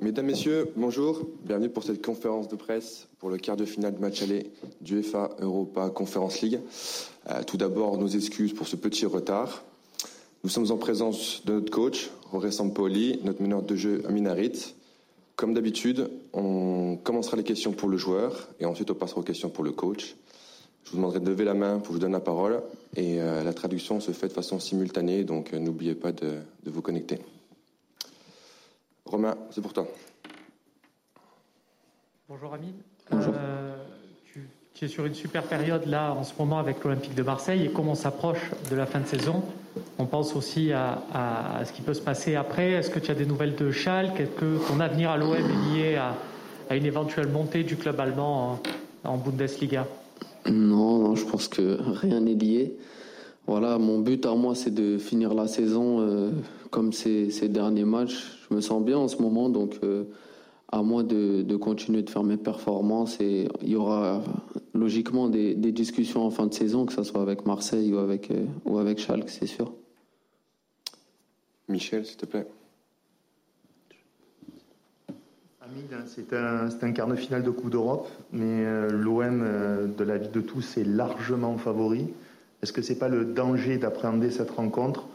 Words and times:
Mesdames, 0.00 0.26
Messieurs, 0.26 0.72
bonjour. 0.74 1.26
Bienvenue 1.44 1.68
pour 1.68 1.84
cette 1.84 2.04
conférence 2.04 2.48
de 2.48 2.56
presse 2.56 3.08
pour 3.18 3.28
le 3.28 3.36
quart 3.36 3.56
de 3.56 3.66
finale 3.66 3.94
de 3.94 4.00
match 4.00 4.22
aller 4.22 4.50
du 4.80 5.02
FA 5.02 5.30
Europa 5.38 5.90
Conference 5.90 6.40
League. 6.40 6.60
Euh, 7.28 7.42
tout 7.46 7.58
d'abord, 7.58 7.98
nos 7.98 8.08
excuses 8.08 8.54
pour 8.54 8.66
ce 8.66 8.76
petit 8.76 9.04
retard. 9.04 9.62
Nous 10.44 10.50
sommes 10.50 10.70
en 10.70 10.78
présence 10.78 11.42
de 11.44 11.52
notre 11.52 11.70
coach, 11.70 12.10
Roré 12.30 12.50
Sampoli, 12.50 13.20
notre 13.22 13.42
meneur 13.42 13.62
de 13.62 13.76
jeu, 13.76 14.02
Amin 14.08 14.24
Harit. 14.24 14.74
Comme 15.36 15.52
d'habitude, 15.52 16.10
on 16.32 16.96
commencera 17.04 17.36
les 17.36 17.44
questions 17.44 17.72
pour 17.72 17.90
le 17.90 17.98
joueur 17.98 18.48
et 18.60 18.64
ensuite 18.64 18.90
on 18.90 18.94
passera 18.94 19.20
aux 19.20 19.24
questions 19.24 19.50
pour 19.50 19.64
le 19.64 19.72
coach. 19.72 20.16
Je 20.84 20.92
vous 20.92 20.96
demanderai 20.96 21.20
de 21.20 21.28
lever 21.28 21.44
la 21.44 21.54
main 21.54 21.74
pour 21.74 21.82
que 21.82 21.88
je 21.88 21.92
vous 21.92 21.98
donne 21.98 22.12
la 22.12 22.20
parole 22.20 22.62
et 22.96 23.20
euh, 23.20 23.44
la 23.44 23.52
traduction 23.52 24.00
se 24.00 24.12
fait 24.12 24.28
de 24.28 24.32
façon 24.32 24.58
simultanée, 24.58 25.24
donc 25.24 25.52
euh, 25.52 25.58
n'oubliez 25.58 25.94
pas 25.94 26.12
de, 26.12 26.38
de 26.64 26.70
vous 26.70 26.80
connecter. 26.80 27.18
Romain, 29.10 29.34
c'est 29.50 29.60
pour 29.60 29.72
toi. 29.72 29.86
Bonjour 32.28 32.54
Amine. 32.54 32.74
Bonjour. 33.10 33.34
Euh, 33.36 33.74
tu, 34.32 34.46
tu 34.74 34.84
es 34.84 34.88
sur 34.88 35.04
une 35.04 35.14
super 35.14 35.42
période 35.42 35.86
là 35.86 36.12
en 36.12 36.22
ce 36.22 36.32
moment 36.38 36.58
avec 36.60 36.84
l'Olympique 36.84 37.14
de 37.16 37.22
Marseille 37.24 37.64
et 37.66 37.70
comme 37.72 37.88
on 37.88 37.96
s'approche 37.96 38.50
de 38.70 38.76
la 38.76 38.86
fin 38.86 39.00
de 39.00 39.06
saison, 39.06 39.42
on 39.98 40.06
pense 40.06 40.36
aussi 40.36 40.72
à, 40.72 41.02
à- 41.12 41.58
à 41.58 41.64
ce 41.64 41.72
qui 41.72 41.82
peut 41.82 41.94
se 41.94 42.00
passer 42.00 42.36
après. 42.36 42.70
Est-ce 42.72 42.90
que 42.90 43.00
tu 43.00 43.10
as 43.10 43.14
des 43.14 43.26
nouvelles 43.26 43.56
de 43.56 43.72
Schalke? 43.72 44.20
Est-ce 44.20 44.30
que 44.30 44.58
ton 44.68 44.78
avenir 44.78 45.10
à 45.10 45.16
l'OM 45.16 45.34
est 45.34 45.74
lié 45.74 45.96
à, 45.96 46.14
à 46.68 46.76
une 46.76 46.86
éventuelle 46.86 47.28
montée 47.28 47.64
du 47.64 47.76
club 47.76 47.98
allemand 47.98 48.60
en, 49.04 49.10
en 49.10 49.16
Bundesliga? 49.16 49.86
Non, 50.46 50.98
non, 50.98 51.16
je 51.16 51.24
pense 51.26 51.48
que 51.48 51.78
rien 51.82 52.20
n'est 52.20 52.34
lié. 52.34 52.76
Voilà, 53.46 53.78
mon 53.78 53.98
but 53.98 54.26
à 54.26 54.34
moi, 54.34 54.54
c'est 54.54 54.72
de 54.72 54.98
finir 54.98 55.34
la 55.34 55.48
saison 55.48 56.00
euh, 56.00 56.30
comme 56.70 56.92
ces, 56.92 57.30
ces 57.30 57.48
derniers 57.48 57.84
matchs. 57.84 58.38
Je 58.48 58.54
me 58.54 58.60
sens 58.60 58.82
bien 58.84 58.98
en 58.98 59.08
ce 59.08 59.20
moment, 59.20 59.48
donc 59.48 59.78
euh, 59.82 60.04
à 60.70 60.82
moi 60.82 61.02
de, 61.02 61.42
de 61.42 61.56
continuer 61.56 62.02
de 62.02 62.10
faire 62.10 62.22
mes 62.22 62.36
performances. 62.36 63.20
Et 63.20 63.48
il 63.62 63.70
y 63.70 63.76
aura 63.76 64.22
logiquement 64.72 65.28
des, 65.28 65.54
des 65.54 65.72
discussions 65.72 66.24
en 66.24 66.30
fin 66.30 66.46
de 66.46 66.54
saison, 66.54 66.86
que 66.86 66.92
ce 66.92 67.02
soit 67.02 67.22
avec 67.22 67.44
Marseille 67.44 67.92
ou 67.92 67.98
avec, 67.98 68.30
euh, 68.30 68.44
ou 68.64 68.78
avec 68.78 68.98
Schalke, 68.98 69.28
c'est 69.28 69.46
sûr. 69.46 69.72
Michel, 71.68 72.04
s'il 72.04 72.16
te 72.16 72.26
plaît. 72.26 72.46
Hamid, 75.60 76.06
c'est 76.06 76.32
un, 76.32 76.68
c'est 76.70 76.82
un 76.84 76.92
quart 76.92 77.06
de 77.06 77.14
finale 77.14 77.42
de 77.42 77.50
Coupe 77.50 77.70
d'Europe, 77.70 78.08
mais 78.32 78.64
euh, 78.64 78.90
l'OM, 78.90 79.40
euh, 79.42 79.86
de 79.86 80.04
l'avis 80.04 80.28
de 80.28 80.40
tous, 80.40 80.76
est 80.76 80.84
largement 80.84 81.56
favori. 81.58 82.08
Est-ce 82.62 82.72
que 82.72 82.82
c'est 82.82 82.98
pas 82.98 83.08
le 83.08 83.24
danger 83.24 83.78
d'appréhender 83.78 84.30
cette 84.30 84.50
rencontre? 84.50 85.06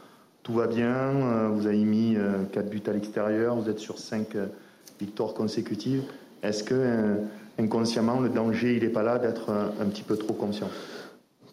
Tout 0.44 0.54
va 0.54 0.68
bien, 0.68 0.88
euh, 0.88 1.50
vous 1.52 1.68
avez 1.68 1.84
mis 1.84 2.18
4 2.52 2.70
buts 2.70 2.84
à 2.88 2.92
l'extérieur, 2.92 3.56
vous 3.56 3.70
êtes 3.70 3.80
sur 3.80 4.00
5 4.00 4.36
victoires 5.00 5.34
consécutives. 5.34 6.04
Est-ce 6.44 6.64
que 6.64 6.76
euh, 6.76 7.16
inconsciemment, 7.58 8.20
le 8.20 8.30
danger, 8.30 8.76
il 8.76 8.84
n'est 8.84 8.90
pas 8.90 9.04
là 9.04 9.18
d'être 9.18 9.50
un, 9.50 9.86
petit 9.86 10.04
peu 10.04 10.16
trop 10.16 10.34
conscient? 10.34 10.70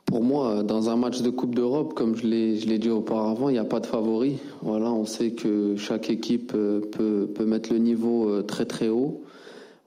Pour 0.04 0.22
moi, 0.22 0.62
dans 0.62 0.90
un 0.90 0.96
match 0.96 1.22
de 1.22 1.30
Coupe 1.30 1.54
d'Europe, 1.54 1.94
comme 1.94 2.16
je 2.16 2.27
l'ai, 2.27 2.78
dit 2.78 2.90
auparavant, 2.90 3.48
il 3.48 3.52
n'y 3.52 3.58
a 3.58 3.64
pas 3.64 3.80
de 3.80 3.86
favori. 3.86 4.38
Voilà, 4.60 4.90
on 4.92 5.06
sait 5.06 5.30
que 5.30 5.77
chaque 5.77 6.10
équipe 6.10 6.52
euh, 6.54 6.80
peut, 6.80 7.28
peut 7.34 7.46
mettre 7.46 7.72
le 7.72 7.78
niveau 7.78 8.28
euh, 8.28 8.42
très 8.42 8.66
très 8.66 8.88
haut. 8.88 9.22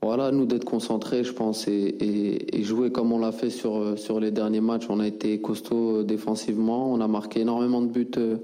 Voilà, 0.05 0.29
nous 0.31 0.45
d'être 0.45 0.65
concentrés, 0.65 1.23
je 1.23 1.33
pense, 1.33 1.67
et, 1.67 1.71
et, 1.71 2.59
et 2.59 2.63
jouer 2.63 2.91
comme 2.91 3.11
on 3.11 3.17
l'a 3.17 3.31
fait 3.31 3.49
sur, 3.49 3.97
sur 3.97 4.19
les 4.19 4.29
derniers 4.29 4.61
matchs. 4.61 4.85
On 4.87 4.99
a 4.99 5.07
été 5.07 5.41
costaud 5.41 6.03
défensivement, 6.03 6.93
on 6.93 7.01
a 7.01 7.07
marqué 7.07 7.39
énormément 7.39 7.81
de 7.81 7.87
buts 7.87 8.11
euh, 8.17 8.37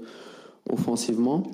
offensivement. 0.68 1.44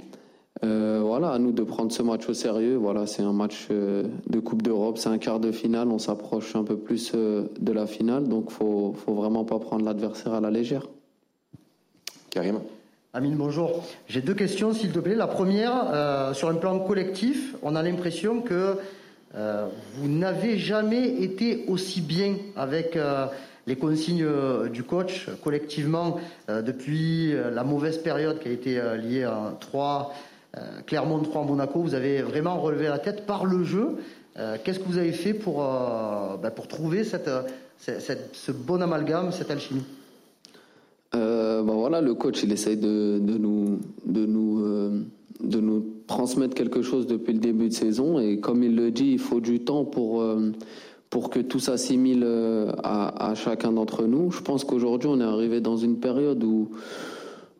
Euh, 0.64 1.02
voilà, 1.04 1.28
à 1.32 1.38
nous 1.38 1.52
de 1.52 1.62
prendre 1.62 1.92
ce 1.92 2.02
match 2.02 2.26
au 2.26 2.32
sérieux. 2.32 2.76
Voilà, 2.76 3.06
c'est 3.06 3.22
un 3.22 3.34
match 3.34 3.68
euh, 3.70 4.04
de 4.26 4.40
Coupe 4.40 4.62
d'Europe, 4.62 4.96
c'est 4.96 5.10
un 5.10 5.18
quart 5.18 5.40
de 5.40 5.52
finale. 5.52 5.88
On 5.88 5.98
s'approche 5.98 6.56
un 6.56 6.64
peu 6.64 6.78
plus 6.78 7.12
euh, 7.14 7.42
de 7.60 7.72
la 7.72 7.86
finale, 7.86 8.28
donc 8.28 8.50
faut, 8.50 8.94
faut 8.96 9.12
vraiment 9.12 9.44
pas 9.44 9.58
prendre 9.58 9.84
l'adversaire 9.84 10.32
à 10.32 10.40
la 10.40 10.50
légère. 10.50 10.86
Karim 12.30 12.60
Amine, 13.12 13.36
bonjour. 13.36 13.84
J'ai 14.06 14.22
deux 14.22 14.32
questions, 14.32 14.72
s'il 14.72 14.90
te 14.90 15.00
plaît. 15.00 15.16
La 15.16 15.26
première, 15.26 15.90
euh, 15.92 16.32
sur 16.32 16.48
un 16.48 16.54
plan 16.54 16.78
collectif, 16.78 17.56
on 17.62 17.76
a 17.76 17.82
l'impression 17.82 18.40
que 18.40 18.76
euh, 19.34 19.68
vous 19.94 20.08
n'avez 20.08 20.58
jamais 20.58 21.22
été 21.22 21.64
aussi 21.68 22.00
bien 22.00 22.36
avec 22.56 22.96
euh, 22.96 23.26
les 23.66 23.76
consignes 23.76 24.24
euh, 24.24 24.68
du 24.68 24.82
coach 24.82 25.28
collectivement 25.44 26.18
depuis 26.48 27.34
la 27.52 27.64
mauvaise 27.64 27.98
période 27.98 28.38
qui 28.40 28.48
a 28.48 28.52
été 28.52 28.80
liée 29.02 29.24
à 29.24 29.54
3, 29.60 30.14
euh, 30.56 30.60
Clermont 30.86 31.18
3 31.18 31.44
Monaco. 31.44 31.80
Vous 31.82 31.94
avez 31.94 32.22
vraiment 32.22 32.58
relevé 32.60 32.88
la 32.88 32.98
tête 32.98 33.26
par 33.26 33.44
le 33.44 33.64
jeu. 33.64 33.98
Qu'est-ce 34.62 34.78
que 34.78 34.84
vous 34.84 34.98
avez 34.98 35.12
fait 35.12 35.34
pour, 35.34 35.68
pour 36.54 36.68
trouver 36.68 37.02
ce 37.02 38.52
bon 38.52 38.80
amalgame, 38.80 39.32
cette 39.32 39.50
alchimie? 39.50 39.84
Ben 41.12 41.62
voilà, 41.62 42.00
le 42.00 42.14
coach, 42.14 42.42
il 42.42 42.52
essaye 42.52 42.76
de, 42.76 43.18
de 43.18 43.38
nous, 43.38 43.80
de 44.04 44.26
nous, 44.26 44.60
euh, 44.64 45.02
de 45.40 45.60
nous 45.60 45.84
transmettre 46.06 46.54
quelque 46.54 46.82
chose 46.82 47.06
depuis 47.06 47.32
le 47.32 47.40
début 47.40 47.68
de 47.68 47.74
saison. 47.74 48.18
Et 48.18 48.40
comme 48.40 48.62
il 48.62 48.76
le 48.76 48.90
dit, 48.90 49.12
il 49.12 49.18
faut 49.18 49.40
du 49.40 49.60
temps 49.60 49.84
pour, 49.84 50.20
euh, 50.20 50.52
pour 51.10 51.30
que 51.30 51.40
tout 51.40 51.60
s'assimile 51.60 52.26
à 52.82 53.32
chacun 53.34 53.72
d'entre 53.72 54.04
nous. 54.04 54.30
Je 54.30 54.42
pense 54.42 54.64
qu'aujourd'hui, 54.64 55.08
on 55.10 55.20
est 55.20 55.24
arrivé 55.24 55.60
dans 55.60 55.76
une 55.76 55.98
période 55.98 56.44
où, 56.44 56.70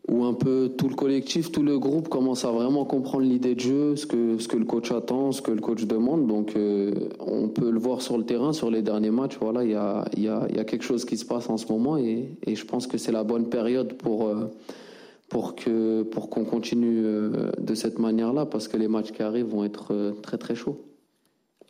où 0.07 0.23
un 0.23 0.33
peu 0.33 0.71
tout 0.77 0.87
le 0.87 0.95
collectif, 0.95 1.51
tout 1.51 1.63
le 1.63 1.77
groupe 1.77 2.09
commence 2.09 2.45
à 2.45 2.51
vraiment 2.51 2.85
comprendre 2.85 3.23
l'idée 3.23 3.55
de 3.55 3.59
jeu, 3.59 3.95
ce 3.95 4.05
que, 4.05 4.37
ce 4.39 4.47
que 4.47 4.57
le 4.57 4.65
coach 4.65 4.91
attend, 4.91 5.31
ce 5.31 5.41
que 5.41 5.51
le 5.51 5.61
coach 5.61 5.85
demande. 5.85 6.27
Donc, 6.27 6.55
euh, 6.55 6.93
on 7.19 7.47
peut 7.49 7.69
le 7.69 7.79
voir 7.79 8.01
sur 8.01 8.17
le 8.17 8.25
terrain, 8.25 8.53
sur 8.53 8.71
les 8.71 8.81
derniers 8.81 9.11
matchs. 9.11 9.37
Voilà, 9.39 9.63
il 9.63 9.71
y 9.71 9.75
a, 9.75 10.05
y 10.15 10.23
y 10.23 10.59
a 10.59 10.63
quelque 10.63 10.83
chose 10.83 11.05
qui 11.05 11.17
se 11.17 11.25
passe 11.25 11.49
en 11.49 11.57
ce 11.57 11.71
moment 11.71 11.97
et, 11.97 12.29
et 12.45 12.55
je 12.55 12.65
pense 12.65 12.87
que 12.87 12.97
c'est 12.97 13.11
la 13.11 13.23
bonne 13.23 13.49
période 13.49 13.93
pour, 13.93 14.27
euh, 14.27 14.51
pour 15.29 15.55
que, 15.55 16.03
pour 16.03 16.29
qu'on 16.29 16.45
continue 16.45 17.01
euh, 17.03 17.51
de 17.59 17.75
cette 17.75 17.99
manière-là 17.99 18.45
parce 18.45 18.67
que 18.67 18.77
les 18.77 18.87
matchs 18.87 19.11
qui 19.11 19.21
arrivent 19.21 19.47
vont 19.47 19.63
être 19.63 20.15
très, 20.21 20.37
très 20.37 20.55
chauds. 20.55 20.85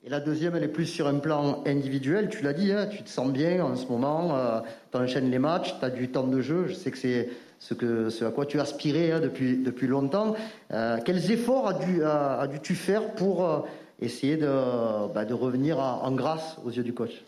Et 0.06 0.10
la 0.10 0.22
deuxième, 0.22 0.56
elle 0.56 0.64
est 0.64 0.70
plus 0.70 0.86
sur 0.86 1.08
un 1.08 1.16
plan 1.16 1.62
individuel. 1.66 2.30
Tu 2.30 2.42
l'as 2.42 2.54
dit, 2.54 2.72
hein, 2.72 2.88
tu 2.90 3.04
te 3.04 3.10
sens 3.10 3.30
bien 3.32 3.66
en 3.66 3.76
ce 3.76 3.86
moment. 3.88 4.34
tu 4.94 4.98
enchaînes 4.98 5.30
les 5.30 5.40
matchs, 5.40 5.76
tu 5.78 5.86
as 5.86 5.90
du 5.90 6.10
temps 6.10 6.26
de 6.26 6.40
jeu. 6.40 6.68
Je 6.68 6.74
sais 6.74 6.90
que 6.90 6.98
c'est 6.98 7.28
ce, 7.60 8.24
à 8.24 8.32
quoi 8.32 8.46
tu 8.46 8.60
aspirais 8.60 9.12
hein, 9.12 9.20
depuis, 9.20 9.58
depuis 9.58 9.88
longtemps. 9.88 10.36
Euh, 10.72 10.98
quels 11.04 11.32
efforts 11.32 11.68
as-tu 11.68 12.04
as, 12.04 12.40
as 12.40 12.60
faire 12.74 13.14
pour 13.16 13.46
euh, 13.46 13.60
essayer 14.02 14.38
de, 14.38 14.48
bah, 15.14 15.26
revenir 15.30 15.80
en, 15.80 16.12
grâce 16.14 16.58
aux 16.66 16.72
yeux 16.72 16.84
du 16.84 16.94
coach? 16.94 17.24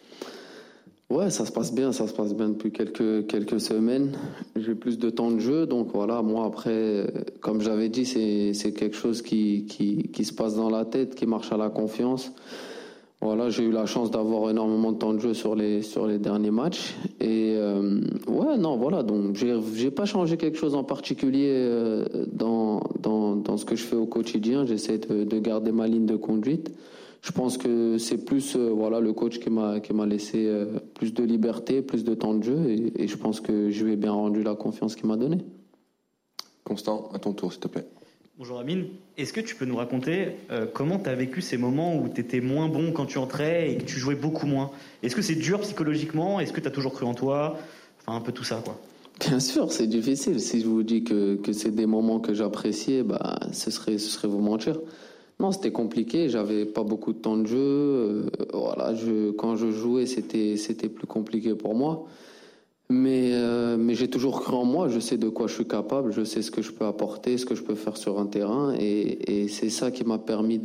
Ouais, 1.09 1.29
ça 1.29 1.45
se 1.45 1.51
passe 1.51 1.73
bien, 1.73 1.91
ça 1.91 2.07
se 2.07 2.13
passe 2.13 2.33
bien 2.33 2.47
depuis 2.47 2.71
quelques 2.71 3.27
quelques 3.27 3.59
semaines. 3.59 4.13
J'ai 4.55 4.75
plus 4.75 4.97
de 4.97 5.09
temps 5.09 5.29
de 5.29 5.39
jeu, 5.39 5.65
donc 5.65 5.89
voilà. 5.93 6.21
Moi 6.21 6.45
après, 6.45 6.71
euh, 6.71 7.07
comme 7.41 7.61
j'avais 7.61 7.89
dit, 7.89 8.05
c'est 8.05 8.71
quelque 8.71 8.95
chose 8.95 9.21
qui 9.21 9.65
qui 9.65 10.23
se 10.23 10.33
passe 10.33 10.55
dans 10.55 10.69
la 10.69 10.85
tête, 10.85 11.15
qui 11.15 11.25
marche 11.25 11.51
à 11.51 11.57
la 11.57 11.69
confiance. 11.69 12.31
Voilà, 13.23 13.51
j'ai 13.51 13.63
eu 13.65 13.71
la 13.71 13.85
chance 13.85 14.09
d'avoir 14.09 14.49
énormément 14.49 14.91
de 14.91 14.97
temps 14.97 15.13
de 15.13 15.19
jeu 15.19 15.35
sur 15.35 15.53
les 15.53 15.83
sur 15.83 16.07
les 16.07 16.17
derniers 16.17 16.49
matchs 16.49 16.95
et 17.19 17.53
euh, 17.55 18.01
ouais 18.27 18.57
non 18.57 18.77
voilà 18.77 19.03
donc 19.03 19.35
j'ai 19.35 19.91
pas 19.91 20.05
changé 20.05 20.37
quelque 20.37 20.57
chose 20.57 20.73
en 20.73 20.83
particulier 20.83 21.51
euh, 21.53 22.05
dans 22.31 22.81
dans 22.99 23.35
dans 23.35 23.57
ce 23.57 23.65
que 23.65 23.75
je 23.75 23.83
fais 23.83 23.95
au 23.95 24.07
quotidien. 24.07 24.65
J'essaie 24.65 24.97
de, 24.97 25.23
de 25.23 25.39
garder 25.39 25.71
ma 25.71 25.85
ligne 25.85 26.07
de 26.07 26.15
conduite. 26.15 26.71
Je 27.21 27.31
pense 27.31 27.59
que 27.59 27.99
c'est 27.99 28.25
plus 28.25 28.55
euh, 28.55 28.71
voilà 28.73 28.99
le 28.99 29.13
coach 29.13 29.37
qui 29.37 29.51
m'a 29.51 29.79
qui 29.81 29.93
m'a 29.93 30.07
laissé 30.07 30.47
euh, 30.47 30.79
plus 30.95 31.13
de 31.13 31.23
liberté, 31.23 31.83
plus 31.83 32.03
de 32.03 32.15
temps 32.15 32.33
de 32.33 32.43
jeu 32.43 32.59
et 32.95 33.07
je 33.07 33.17
pense 33.17 33.39
que 33.39 33.69
je 33.69 33.85
lui 33.85 33.93
ai 33.93 33.97
bien 33.97 34.13
rendu 34.13 34.41
la 34.41 34.55
confiance 34.55 34.95
qu'il 34.95 35.05
m'a 35.05 35.17
donnée. 35.17 35.45
Constant, 36.63 37.09
à 37.13 37.19
ton 37.19 37.33
tour, 37.33 37.51
s'il 37.51 37.61
te 37.61 37.67
plaît. 37.67 37.85
Bonjour 38.41 38.57
Amine, 38.57 38.85
est-ce 39.19 39.33
que 39.33 39.39
tu 39.39 39.53
peux 39.53 39.65
nous 39.65 39.75
raconter 39.75 40.29
euh, 40.49 40.65
comment 40.65 40.97
tu 40.97 41.07
as 41.07 41.13
vécu 41.13 41.41
ces 41.41 41.57
moments 41.57 41.95
où 41.95 42.09
tu 42.09 42.21
étais 42.21 42.41
moins 42.41 42.67
bon 42.69 42.91
quand 42.91 43.05
tu 43.05 43.19
entrais 43.19 43.71
et 43.71 43.77
que 43.77 43.83
tu 43.83 43.99
jouais 43.99 44.15
beaucoup 44.15 44.47
moins? 44.47 44.71
Est-ce 45.03 45.15
que 45.15 45.21
c'est 45.21 45.35
dur 45.35 45.59
psychologiquement? 45.59 46.39
Est-ce 46.39 46.51
que 46.51 46.59
tu 46.59 46.67
as 46.67 46.71
toujours 46.71 46.91
cru 46.91 47.05
en 47.05 47.13
toi? 47.13 47.59
Enfin, 47.99 48.17
un 48.17 48.19
peu 48.19 48.31
tout 48.31 48.43
ça, 48.43 48.59
quoi. 48.65 48.81
Bien 49.19 49.39
sûr, 49.39 49.71
c'est 49.71 49.85
difficile. 49.85 50.39
Si 50.39 50.59
je 50.59 50.65
vous 50.65 50.81
dis 50.81 51.03
que, 51.03 51.35
que 51.35 51.53
c'est 51.53 51.69
des 51.69 51.85
moments 51.85 52.19
que 52.19 52.33
j'appréciais, 52.33 53.03
bah, 53.03 53.37
ce 53.51 53.69
serait, 53.69 53.99
ce 53.99 54.09
serait 54.09 54.27
vous 54.27 54.41
mentir. 54.41 54.79
Non, 55.39 55.51
c'était 55.51 55.71
compliqué. 55.71 56.27
J'avais 56.27 56.65
pas 56.65 56.81
beaucoup 56.81 57.13
de 57.13 57.19
temps 57.19 57.37
de 57.37 57.45
jeu. 57.45 57.59
Euh, 57.59 58.29
voilà, 58.53 58.95
je, 58.95 59.29
quand 59.29 59.55
je 59.55 59.69
jouais, 59.69 60.07
c'était, 60.07 60.57
c'était 60.57 60.89
plus 60.89 61.05
compliqué 61.05 61.53
pour 61.53 61.75
moi. 61.75 62.07
Mais, 62.91 63.29
euh, 63.31 63.77
mais 63.77 63.95
j'ai 63.95 64.09
toujours 64.09 64.41
cru 64.41 64.53
en 64.53 64.65
moi. 64.65 64.89
Je 64.89 64.99
sais 64.99 65.17
de 65.17 65.29
quoi 65.29 65.47
je 65.47 65.53
suis 65.53 65.67
capable. 65.67 66.11
Je 66.11 66.25
sais 66.25 66.41
ce 66.41 66.51
que 66.51 66.61
je 66.61 66.73
peux 66.73 66.85
apporter, 66.85 67.37
ce 67.37 67.45
que 67.45 67.55
je 67.55 67.63
peux 67.63 67.75
faire 67.75 67.95
sur 67.95 68.19
un 68.19 68.25
terrain. 68.25 68.75
Et, 68.77 69.43
et 69.43 69.47
c'est 69.47 69.69
ça 69.69 69.91
qui 69.91 70.03
m'a 70.03 70.17
permis 70.17 70.59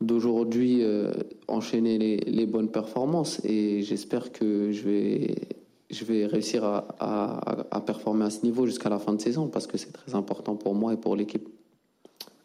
d'aujourd'hui 0.00 0.82
euh, 0.82 1.12
enchaîner 1.46 1.96
les, 1.96 2.16
les 2.16 2.46
bonnes 2.46 2.70
performances. 2.70 3.40
Et 3.44 3.82
j'espère 3.82 4.32
que 4.32 4.72
je 4.72 4.82
vais, 4.82 5.34
je 5.90 6.04
vais 6.04 6.26
réussir 6.26 6.64
à, 6.64 6.88
à, 6.98 7.66
à 7.70 7.80
performer 7.82 8.24
à 8.24 8.30
ce 8.30 8.42
niveau 8.42 8.66
jusqu'à 8.66 8.88
la 8.88 8.98
fin 8.98 9.14
de 9.14 9.20
saison 9.20 9.46
parce 9.46 9.68
que 9.68 9.78
c'est 9.78 9.92
très 9.92 10.16
important 10.16 10.56
pour 10.56 10.74
moi 10.74 10.92
et 10.92 10.96
pour 10.96 11.14
l'équipe. 11.14 11.48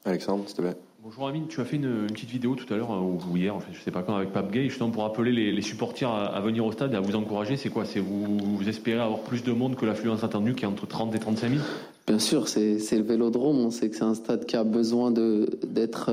Alexandre, 0.06 0.44
s'il 0.46 0.58
te 0.58 0.62
plaît. 0.62 0.78
Bonjour 1.04 1.28
Amine, 1.28 1.48
tu 1.50 1.60
as 1.60 1.66
fait 1.66 1.76
une, 1.76 2.08
petite 2.08 2.30
vidéo 2.30 2.56
tout 2.56 2.74
à 2.74 2.78
l'heure, 2.78 2.92
ou 2.92 3.36
hier, 3.36 3.54
je 3.74 3.78
ne 3.78 3.84
sais 3.84 3.92
pas 3.92 4.04
quand, 4.04 4.16
avec 4.16 4.32
Pape 4.32 4.54
Gay, 4.54 4.70
justement 4.70 4.90
pour 4.90 5.04
appeler 5.04 5.52
les, 5.52 5.62
supporters 5.62 6.10
à, 6.10 6.40
venir 6.40 6.66
au 6.66 6.72
stade 6.72 6.94
et 6.94 6.96
à 6.96 7.02
vous 7.02 7.18
encourager. 7.18 7.58
C'est 7.58 7.68
quoi? 7.68 7.84
C'est 7.84 8.00
vous, 8.00 8.38
vous, 8.38 8.70
espérez 8.70 9.02
avoir 9.02 9.20
plus 9.20 9.44
de 9.44 9.52
monde 9.52 9.76
que 9.76 9.86
l'affluence 9.86 10.24
attendue 10.24 10.56
qui 10.56 10.64
est 10.64 10.68
entre 10.68 10.88
30 10.88 11.14
et 11.14 11.20
35 11.20 11.50
000 11.50 11.62
Bien 12.08 12.20
sûr, 12.20 12.48
c'est 12.48 12.78
le 12.94 13.04
vélodrome. 13.04 13.58
On 13.58 13.70
sait 13.70 13.90
que 13.90 13.98
c'est 13.98 14.06
un 14.06 14.14
stade 14.14 14.46
qui 14.46 14.56
a 14.56 14.64
besoin 14.64 15.12
d'être 15.12 16.10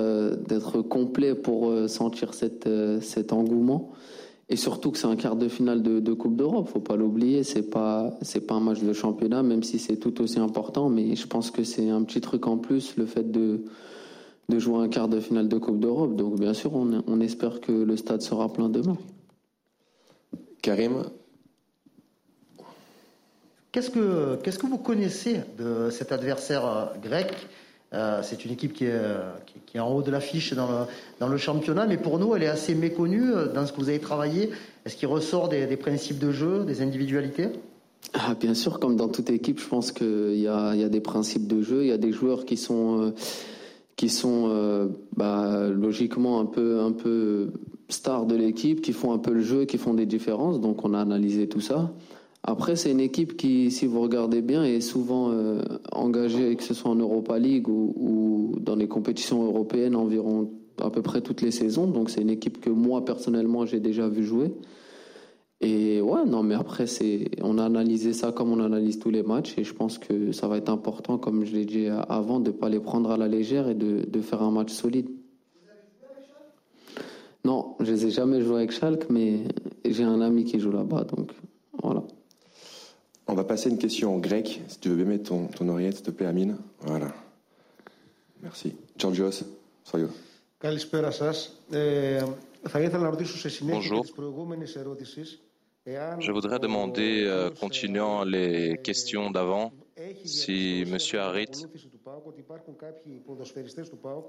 d'être 0.49 0.83
complet 0.83 1.37
pour 1.37 1.71
euh, 1.71 1.87
sentir 1.87 2.33
euh, 2.67 3.01
cet 3.01 3.33
engouement. 3.33 3.93
Et 4.49 4.57
surtout 4.57 4.91
que 4.91 4.99
c'est 4.99 5.07
un 5.07 5.15
quart 5.15 5.37
de 5.37 5.47
finale 5.47 5.85
de, 5.85 6.01
de 6.01 6.13
Coupe 6.15 6.35
d'Europe, 6.35 6.69
faut 6.69 6.81
pas 6.81 6.97
l'oublier. 6.97 7.45
C'est 7.45 7.71
pas 7.71 8.19
c'est 8.23 8.45
pas 8.45 8.57
un 8.57 8.61
match 8.61 8.81
de 8.81 8.93
championnat, 8.93 9.45
même 9.45 9.63
si 9.63 9.79
c'est 9.79 9.99
tout 9.99 10.21
aussi 10.21 10.41
important. 10.41 10.89
Mais 10.89 11.15
je 11.15 11.29
pense 11.29 11.53
que 11.53 11.63
c'est 11.63 11.91
un 11.91 12.03
petit 12.03 12.21
truc 12.21 12.49
en 12.49 12.57
plus, 12.57 12.97
le 12.97 13.07
fait 13.07 13.31
de 13.31 13.63
de 14.51 14.59
jouer 14.59 14.83
un 14.85 14.89
quart 14.89 15.09
de 15.09 15.21
finale 15.21 15.49
de 15.49 15.57
Coupe 15.57 15.81
d'Europe. 15.81 16.17
Donc 16.17 16.39
bien 16.39 16.53
sûr, 16.53 16.75
on, 16.75 17.03
on 17.07 17.21
espère 17.21 17.61
que 17.61 17.73
le 17.73 17.97
stade 17.97 18.21
sera 18.21 18.53
plein 18.53 18.69
demain. 18.69 18.99
Karim, 20.61 21.05
Qu'est-ce 23.73 23.91
que, 23.91 24.37
qu'est-ce 24.43 24.59
que 24.59 24.67
vous 24.67 24.79
connaissez 24.79 25.41
de 25.57 25.91
cet 25.91 26.11
adversaire 26.11 26.67
euh, 26.67 26.87
grec? 27.01 27.33
Euh, 27.95 28.21
C'est 28.25 28.45
une 28.45 28.51
équipe 28.51 28.73
qui 28.73 28.85
est, 28.85 29.01
qui 29.67 29.77
est, 29.77 29.81
en 29.81 29.93
haut 29.95 30.03
de 30.03 30.11
l'affiche 30.11 30.55
dans 30.55 30.69
le, 30.69 30.87
dans 31.21 31.29
le 31.29 31.37
championnat, 31.37 31.87
mais 31.87 31.97
pour 31.97 32.19
nous, 32.19 32.35
elle 32.35 32.43
est 32.43 32.49
assez 32.49 32.75
méconnue 32.75 33.31
euh, 33.31 33.47
dans 33.47 33.67
ce 33.67 33.73
que 33.73 33.79
vous 33.79 33.89
avez 33.89 34.01
travaillé. 34.01 34.51
Est-ce 34.85 34.97
qu'il 34.97 35.07
ressort 35.07 35.49
des, 35.49 35.67
des, 35.67 35.77
principes 35.77 36.19
de 36.19 36.33
jeu, 36.33 36.65
des 36.65 36.83
individualités? 36.83 37.49
Ah, 38.13 38.35
Bien 38.35 38.55
sûr, 38.55 38.81
comme 38.81 38.97
dans 38.97 39.09
toute 39.09 39.31
équipe, 39.31 39.61
je 39.61 39.69
pense 39.69 39.93
qu'il 39.93 40.41
y 40.41 40.49
a, 40.49 40.75
il 40.75 40.81
y 40.81 40.85
a 40.85 40.89
des 40.89 41.01
principes 41.01 41.47
de 41.47 41.63
jeu, 41.63 41.83
il 41.83 41.89
y 41.89 41.93
a 41.93 41.99
des 41.99 42.11
joueurs 42.11 42.45
qui 42.47 42.57
sont, 42.57 43.15
qui 44.01 44.09
sont 44.09 44.89
bah, 45.15 45.69
logiquement 45.69 46.41
un 46.41 46.47
peu, 46.47 46.81
un 46.81 46.93
peu 46.93 47.51
stars 47.91 48.25
de 48.25 48.35
l'équipe, 48.35 48.81
qui 48.81 48.95
font 48.95 49.13
un 49.13 49.19
peu 49.19 49.35
le 49.35 49.43
jeu, 49.43 49.67
qui 49.67 49.77
font 49.77 49.93
des 49.93 50.07
différences. 50.07 50.59
Donc 50.59 50.87
on 50.87 50.95
a 50.95 50.99
analysé 50.99 51.51
tout 51.51 51.61
ça. 51.61 51.93
Après, 52.43 52.77
c'est 52.77 52.91
une 52.91 53.01
équipe 53.01 53.37
qui, 53.37 53.71
si 53.71 53.85
vous 53.85 54.01
regardez 54.01 54.41
bien, 54.41 54.65
est 54.65 54.81
souvent 54.81 55.33
euh, 55.33 55.61
engagée, 55.93 56.57
que 56.57 56.63
ce 56.63 56.73
soit 56.73 56.91
en 56.91 56.95
Europa 56.95 57.39
League 57.39 57.69
ou, 57.69 58.55
dans 58.59 58.75
les 58.75 58.89
compétitions 58.89 59.45
européennes, 59.45 59.95
environ 59.95 60.51
à 60.83 60.89
peu 60.89 61.03
près 61.03 61.21
toutes 61.21 61.43
les 61.43 61.51
saisons. 61.51 61.87
Donc, 61.87 62.09
c'est 62.09 62.23
une 62.23 62.31
équipe 62.31 62.59
que 62.59 62.71
moi, 62.71 63.05
personnellement, 63.05 63.67
j'ai 63.67 63.81
déjà 63.81 64.09
vu 64.09 64.25
jouer. 64.25 64.51
Et 65.62 66.02
ouais, 66.02 66.26
non, 66.26 66.44
mais 66.44 66.56
après, 66.56 66.86
c'est, 66.86 67.30
on 67.42 67.58
a 67.58 67.66
analysé 67.66 68.14
ça 68.14 68.32
comme 68.32 68.52
on 68.52 68.60
analyse 68.60 69.00
tous 69.00 69.10
les 69.10 69.24
matchs. 69.24 69.58
Et 69.58 69.64
je 69.64 69.74
pense 69.74 69.98
que 69.98 70.32
ça 70.32 70.48
va 70.48 70.58
être 70.58 70.70
important, 70.70 71.18
comme 71.18 71.46
je 71.46 71.54
l'ai 71.54 71.66
dit 71.66 71.88
avant, 71.88 72.40
de 72.40 72.52
ne 72.52 72.56
pas 72.56 72.70
les 72.70 72.80
prendre 72.80 73.10
à 73.12 73.18
la 73.18 73.28
légère 73.28 73.70
et 73.70 73.76
de, 73.76 74.06
de 74.06 74.22
faire 74.22 74.42
un 74.42 74.52
match 74.52 74.72
solide. 74.72 75.10
Non, 77.46 77.76
je 77.80 77.92
les 77.92 78.06
ai 78.08 78.12
jamais 78.12 78.42
joués 78.42 78.58
avec 78.58 78.72
Schalke, 78.72 79.10
mais 79.10 79.44
j'ai 79.86 80.04
un 80.04 80.20
ami 80.20 80.46
qui 80.46 80.60
joue 80.60 80.72
là-bas, 80.72 81.04
donc 81.04 81.32
voilà. 81.82 82.04
On 83.28 83.34
va 83.34 83.44
passer 83.44 83.70
à 83.70 83.72
une 83.72 83.78
question 83.78 84.16
en 84.16 84.20
grec. 84.20 84.62
Si 84.68 84.80
tu 84.80 84.90
veux 84.90 84.96
bien 84.96 85.06
mettre 85.06 85.30
ton, 85.30 85.48
ton 85.48 85.70
oreillette, 85.70 85.96
s'il 85.96 86.06
te 86.06 86.12
plaît, 86.12 86.26
Amine. 86.26 86.58
Voilà. 86.82 87.14
Merci. 88.42 88.76
Georgios, 88.98 89.44
soyez 89.84 90.08
Καλησπέρα 90.58 91.12
σας. 91.12 91.62
Ε, 91.70 92.24
θα 92.70 92.80
ήθελα 92.82 93.04
να 93.04 93.10
ρωτήσω 93.10 93.38
σε 93.38 93.50
συνέχεια 93.50 94.00
της 94.00 94.12
προηγούμενης 94.12 94.76
ερώτησης 94.76 95.40
je 95.87 96.31
voudrais 96.31 96.59
demander, 96.59 97.25
euh, 97.25 97.51
continuant 97.51 98.23
les 98.23 98.79
questions 98.83 99.31
d'avant, 99.31 99.73
si 100.25 100.83
M. 100.83 100.99
Harit 101.19 101.67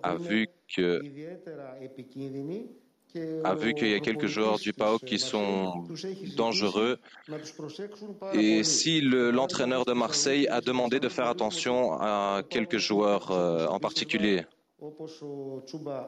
a 0.03 0.15
vu 0.15 0.48
que 0.74 1.01
a 3.44 3.56
vu 3.56 3.74
qu'il 3.74 3.89
y 3.89 3.94
a 3.94 4.00
quelques 4.00 4.27
joueurs 4.27 4.59
du 4.59 4.71
PAOK 4.71 5.03
qui 5.03 5.19
sont 5.19 5.86
dangereux 6.38 6.98
et 8.33 8.63
si 8.63 9.01
l'entraîneur 9.01 9.83
de 9.83 9.92
Marseille 9.92 10.47
a 10.47 10.62
demandé 10.62 11.01
de 11.01 11.09
faire 11.09 11.27
attention 11.27 11.94
à 12.00 12.44
quelques 12.50 12.77
joueurs 12.77 13.31
euh, 13.31 13.68
en 13.68 13.80
particulier. 13.80 14.44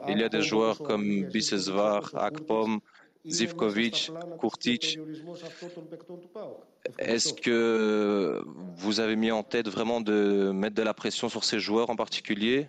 Il 0.08 0.20
y 0.20 0.24
a 0.24 0.30
des 0.30 0.42
joueurs 0.42 0.80
comme 0.80 1.26
Bisesvar, 1.26 2.10
Akpom, 2.16 2.80
Zivkovic, 3.28 4.12
Kurtic. 4.40 5.00
Est-ce 7.00 7.34
que 7.34 8.44
vous 8.76 9.00
avez 9.00 9.16
mis 9.16 9.32
en 9.32 9.44
tête 9.44 9.70
vraiment 9.70 10.02
de 10.02 10.52
mettre 10.52 10.76
de 10.76 10.82
la 10.82 10.94
pression 10.94 11.30
sur 11.30 11.44
ces 11.44 11.60
joueurs 11.60 11.90
en 11.90 11.96
particulier? 11.96 12.68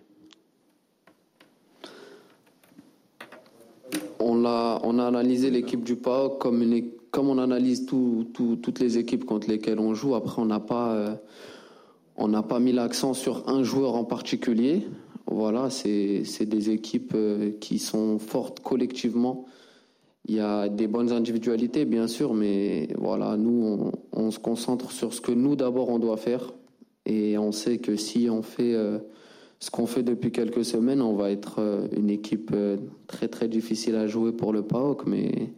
On 4.20 4.44
a, 4.44 4.80
analysé 5.06 5.50
l'équipe 5.50 5.82
du 5.82 5.96
PAOK 5.96 6.38
comme, 6.38 7.28
on 7.28 7.38
analyse 7.38 7.84
toutes 7.86 8.78
les 8.78 8.96
équipes 8.98 9.24
contre 9.24 9.48
lesquelles 9.48 9.80
on 9.80 9.94
joue. 9.94 10.14
Après, 10.14 10.40
on 10.40 10.46
n'a 10.46 10.60
pas, 10.60 10.92
euh, 10.92 11.14
on 12.16 12.28
n'a 12.28 12.42
pas 12.42 12.60
mis 12.60 12.72
l'accent 12.72 13.12
sur 13.12 13.48
un 13.48 13.64
joueur 13.64 13.96
en 13.96 14.04
particulier. 14.04 14.86
Voilà, 15.26 15.68
c'est 15.70 16.46
des 16.46 16.70
équipes 16.70 17.12
euh, 17.14 17.52
qui 17.60 17.78
sont 17.78 18.18
fortes 18.18 18.60
collectivement. 18.60 19.46
Il 20.26 20.34
y 20.34 20.40
a 20.40 20.68
des 20.68 20.86
bonnes 20.86 21.12
individualités, 21.12 21.84
bien 21.84 22.06
sûr, 22.06 22.32
mais 22.32 22.88
voilà, 22.96 23.36
nous, 23.36 23.92
on, 24.12 24.24
on 24.26 24.30
se 24.30 24.38
concentre 24.38 24.90
sur 24.90 25.12
ce 25.12 25.20
que 25.20 25.32
nous, 25.32 25.54
d'abord, 25.54 25.90
on 25.90 25.98
doit 25.98 26.16
faire. 26.16 26.52
Et 27.06 27.36
on 27.36 27.52
sait 27.52 27.78
que 27.78 27.96
si 27.96 28.28
on 28.30 28.42
fait 28.42 28.74
euh, 28.74 28.98
ce 29.60 29.70
qu'on 29.70 29.86
fait 29.86 30.02
depuis 30.02 30.32
quelques 30.32 30.64
semaines, 30.64 31.02
on 31.02 31.14
va 31.14 31.30
être 31.30 31.56
euh, 31.58 31.86
une 31.94 32.08
équipe 32.08 32.50
euh, 32.54 32.78
très 33.06 33.28
très 33.28 33.48
difficile 33.48 33.96
à 33.96 34.06
jouer 34.06 34.32
pour 34.32 34.52
le 34.52 34.62
PAOK, 34.62 35.06
mais, 35.06 35.50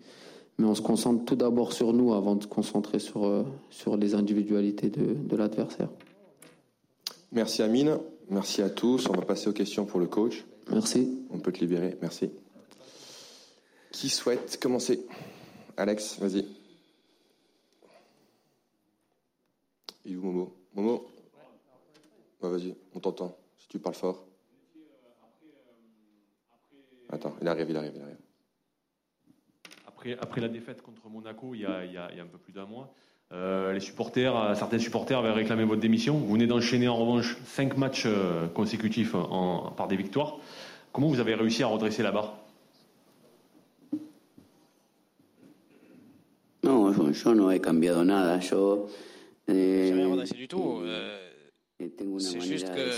mais 0.59 0.67
on 0.67 0.75
se 0.75 0.83
concentre 0.83 1.25
tout 1.25 1.37
d'abord 1.37 1.73
sur 1.73 1.93
nous 1.93 2.13
avant 2.15 2.35
de 2.35 2.43
se 2.43 2.49
concentrer 2.49 2.99
sur, 2.99 3.45
sur 3.71 3.97
les 3.97 4.15
individualités 4.15 4.91
de, 4.91 5.15
de 5.15 5.37
l'adversaire. 5.37 5.89
Merci 7.31 7.63
Amine, 7.63 7.99
merci 8.31 8.63
à 8.63 8.71
tous. 8.71 9.09
On 9.09 9.13
va 9.13 9.23
passer 9.23 9.49
aux 9.49 9.53
questions 9.53 9.85
pour 9.85 10.01
le 10.01 10.07
coach. 10.07 10.45
Merci. 10.73 11.21
On 11.31 11.39
peut 11.39 11.53
te 11.53 11.61
libérer, 11.61 11.97
merci. 12.03 12.31
Qui 13.91 14.09
souhaite 14.09 14.59
commencer? 14.61 15.07
Alex, 15.77 16.19
vas-y. 16.19 16.47
Est 20.05 20.17
où 20.17 20.23
Momo? 20.23 20.57
Momo? 20.75 21.11
Bah, 22.41 22.49
Vas-y, 22.51 22.75
on 22.95 23.01
t'entend. 23.01 23.37
Si 23.59 23.69
tu 23.69 23.79
parles 23.79 23.95
fort. 23.95 24.25
Attends, 27.11 27.37
il 27.41 27.49
arrive, 27.49 27.71
il 27.71 27.77
arrive, 27.77 27.93
il 27.95 28.03
arrive. 28.03 28.17
Après, 30.21 30.41
la 30.41 30.49
défaite 30.49 30.83
contre 30.83 31.09
Monaco, 31.09 31.55
il 31.55 31.63
y 31.63 31.67
a, 31.67 31.81
un 31.81 32.27
peu 32.27 32.39
plus 32.39 32.53
d'un 32.53 32.67
mois, 32.67 32.93
euh, 33.33 33.73
les 33.73 33.81
supporters, 33.81 34.37
euh, 34.37 34.55
certains 34.55 34.79
supporters 34.79 35.19
avaient 35.19 35.33
réclamé 35.33 35.65
votre 35.65 35.81
démission. 35.81 36.17
Vous 36.17 36.33
venez 36.33 36.47
d'enchaîner 36.47 36.87
en 36.87 36.97
revanche 36.97 37.37
cinq 37.45 37.77
matchs 37.77 38.05
euh, 38.07 38.47
consécutifs 38.47 39.17
par 39.77 39.89
des 39.89 39.97
victoires. 39.97 40.37
Comment 40.93 41.09
vous 41.09 41.19
avez 41.19 41.35
réussi 41.35 41.65
à 41.65 41.67
redresser 41.67 42.05
la 42.05 42.13
barre? 42.13 42.35
No 47.35 47.51
he 47.51 47.61
cambiado 47.61 48.05
nada. 48.05 48.41
Yo, 48.41 48.89
eh, 49.49 49.93
rien 49.95 50.09
redressé 50.09 50.35
du 50.35 50.49
tout. 50.49 50.81
Euh, 50.83 51.27
c'est 52.19 52.41
juste 52.41 52.73
que 52.75 52.91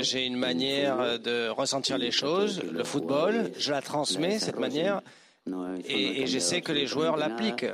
j'ai 0.00 0.26
une 0.26 0.36
manière 0.36 1.18
de 1.20 1.48
ressentir 1.48 1.98
les 1.98 2.10
choses, 2.10 2.62
le 2.62 2.84
football, 2.84 3.50
je 3.58 3.70
la 3.70 3.82
transmets, 3.82 4.38
cette 4.38 4.58
manière, 4.58 5.02
et, 5.86 6.26
je 6.26 6.38
sais 6.38 6.62
que 6.62 6.72
les 6.72 6.86
joueurs 6.86 7.16
l'appliquent. 7.16 7.66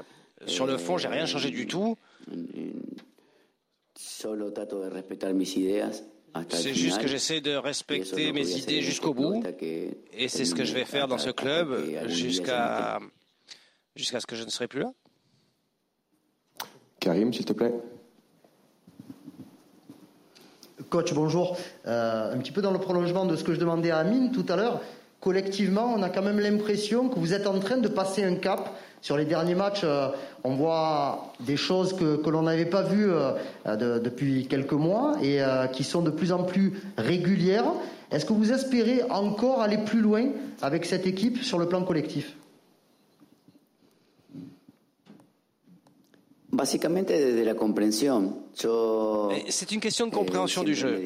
Sur 0.47 0.67
le 0.67 0.77
fond, 0.77 0.99
j'ai 0.99 1.09
rien 1.09 1.27
changé 1.27 1.51
du 1.51 1.67
tout. 1.67 1.97
C'est 6.49 6.75
juste 6.75 7.01
que 7.01 7.07
j'essaie 7.07 7.41
de 7.41 7.55
respecter 7.55 8.33
mes 8.33 8.51
idées 8.57 8.83
jusqu'au 8.83 9.15
bout, 9.15 9.43
et 10.13 10.29
c'est 10.29 10.45
ce 10.45 10.55
que 10.55 10.65
je 10.65 10.75
vais 10.75 10.85
faire 10.85 11.07
dans 11.07 11.19
ce 11.19 11.31
club 11.31 12.09
jusqu'à 12.09 12.99
jusqu'à 13.97 14.21
ce 14.21 14.27
que 14.27 14.37
je 14.37 14.45
ne 14.45 14.51
serai 14.51 14.69
plus 14.69 14.81
là. 14.81 14.93
Karim, 16.99 17.33
s'il 17.33 17.45
te 17.45 17.53
plaît. 17.53 17.73
Coach, 20.91 21.15
bonjour. 21.15 21.57
Euh, 21.87 22.35
un 22.35 22.39
petit 22.39 22.53
peu 22.53 22.63
dans 22.63 22.73
le 22.73 22.79
prolongement 22.79 23.25
de 23.25 23.37
ce 23.37 23.45
que 23.45 23.55
je 23.55 23.61
demandais 23.61 23.91
à 23.91 23.99
Amine 23.99 24.33
tout 24.33 24.45
à 24.49 24.57
l'heure, 24.57 24.81
collectivement, 25.21 25.95
on 25.97 26.03
a 26.03 26.11
quand 26.11 26.23
même 26.23 26.41
l'impression 26.41 27.09
que 27.09 27.19
vous 27.19 27.33
êtes 27.33 27.47
en 27.47 27.59
train 27.59 27.79
de 27.79 27.89
passer 27.89 28.25
un 28.25 28.35
cap. 28.35 28.71
Sur 29.03 29.17
les 29.17 29.25
derniers 29.25 29.55
matchs, 29.55 29.81
euh, 29.85 30.09
on 30.45 30.57
voit 30.57 31.33
des 31.41 31.57
choses 31.57 31.95
que, 31.95 32.29
l'on 32.29 32.43
n'avait 32.43 32.67
pas 32.67 32.83
vues 32.83 33.11
euh, 33.11 33.99
depuis 33.99 34.47
quelques 34.47 34.73
mois 34.73 35.15
et 35.23 35.41
qui 35.73 35.85
sont 35.85 36.03
de 36.03 36.11
plus 36.11 36.33
en 36.33 36.45
plus 36.45 36.75
régulières. 36.99 37.65
Est-ce 38.11 38.27
que 38.27 38.35
vous 38.35 38.53
espérez 38.53 39.03
encore 39.09 39.63
aller 39.63 39.79
plus 39.79 40.01
loin 40.01 40.27
avec 40.61 40.85
cette 40.85 41.07
équipe 41.07 41.43
sur 41.43 41.59
le 41.59 41.67
plan 41.67 41.83
collectif 41.83 42.37
Básicamente 44.35 44.35
desde 44.35 44.35
la 44.35 44.39
compréhension. 44.39 44.61
C'est 49.49 49.73
une 49.73 49.81
question 49.81 50.07
de 50.07 50.13
compréhension 50.13 50.63
du 50.65 50.75
jeu. 50.75 51.01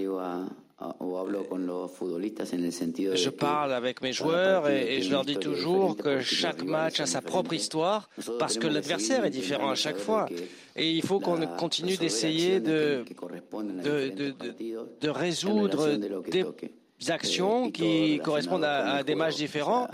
Je 3.15 3.31
parle 3.31 3.73
avec 3.73 4.03
mes 4.03 4.13
joueurs 4.13 4.69
et, 4.69 5.03
je 5.03 5.11
leur 5.11 5.25
dis 5.25 5.37
toujours 5.37 5.97
que 5.97 6.21
chaque 6.21 6.63
match 6.65 7.01
a 7.01 7.07
sa 7.07 7.23
propre 7.23 7.53
histoire 7.53 8.09
parce 8.39 8.59
que 8.59 8.67
l'adversaire 8.67 9.25
est 9.25 9.31
différent 9.31 9.71
à 9.71 9.75
chaque 9.75 9.99
fois. 9.99 10.27
Et 10.77 10.91
il 10.91 11.03
faut 11.03 11.21
qu'on 11.21 11.47
continue 11.47 11.97
d'essayer 11.97 12.61
de, 12.61 13.05
de, 15.01 15.09
résoudre 15.09 15.97
des 16.31 16.45
actions 17.09 17.71
qui 17.71 18.21
correspondent 18.23 18.65
à, 18.65 19.03
des 19.03 19.15
matchs 19.15 19.37
différents 19.37 19.89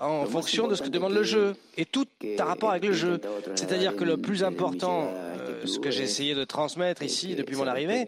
en 0.00 0.24
fonction 0.26 0.68
de 0.68 0.74
ce 0.74 0.82
que 0.82 0.88
demande 0.88 1.12
le 1.12 1.22
jeu. 1.22 1.54
Et 1.76 1.84
tout 1.84 2.06
a 2.38 2.44
rapport 2.44 2.70
avec 2.70 2.84
le 2.84 2.92
jeu. 2.92 3.20
C'est-à-dire 3.54 3.96
que 3.96 4.04
le 4.04 4.16
plus 4.16 4.44
important, 4.44 5.08
euh, 5.12 5.66
ce 5.66 5.78
que 5.78 5.90
j'ai 5.90 6.04
essayé 6.04 6.34
de 6.34 6.44
transmettre 6.44 7.02
ici 7.02 7.34
depuis 7.34 7.56
mon 7.56 7.66
arrivée, 7.66 8.06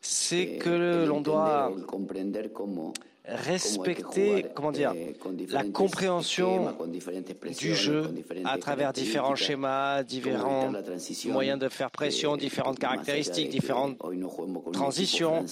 c'est 0.00 0.58
que 0.58 1.06
l'on 1.06 1.20
doit 1.20 1.72
respecter, 3.28 4.46
comment 4.54 4.72
dire, 4.72 4.94
la 5.50 5.64
compréhension 5.64 6.74
du 7.58 7.74
jeu 7.74 8.10
à 8.44 8.58
travers 8.58 8.92
différents 8.92 9.34
schémas, 9.34 10.02
différents 10.02 10.72
moyens 11.26 11.58
de 11.58 11.68
faire 11.68 11.90
pression, 11.90 12.36
différentes 12.36 12.78
caractéristiques, 12.78 13.50
différentes 13.50 13.98
transitions. 14.72 15.44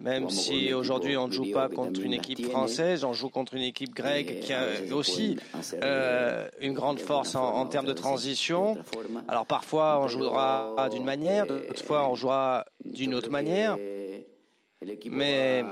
Même 0.00 0.28
si 0.28 0.72
aujourd'hui 0.74 1.16
on 1.16 1.28
ne 1.28 1.32
joue 1.32 1.50
pas 1.52 1.68
contre 1.68 2.00
une 2.00 2.12
équipe 2.12 2.44
française, 2.46 3.04
on 3.04 3.12
joue 3.12 3.30
contre 3.30 3.54
une 3.54 3.62
équipe 3.62 3.94
grecque 3.94 4.40
qui 4.40 4.52
a 4.52 4.66
aussi 4.92 5.36
euh, 5.82 6.48
une 6.60 6.74
grande 6.74 6.98
force 6.98 7.34
en, 7.34 7.66
termes 7.66 7.86
de 7.86 7.92
transition. 7.92 8.76
Alors 9.28 9.46
parfois 9.46 10.00
on 10.00 10.08
jouera 10.08 10.88
d'une 10.90 11.04
manière, 11.04 11.46
d'autres 11.46 11.84
fois 11.84 12.08
on 12.08 12.14
jouera 12.14 12.66
d'une 12.84 13.14
autre 13.14 13.30
manière. 13.30 13.78
Mais 15.10 15.64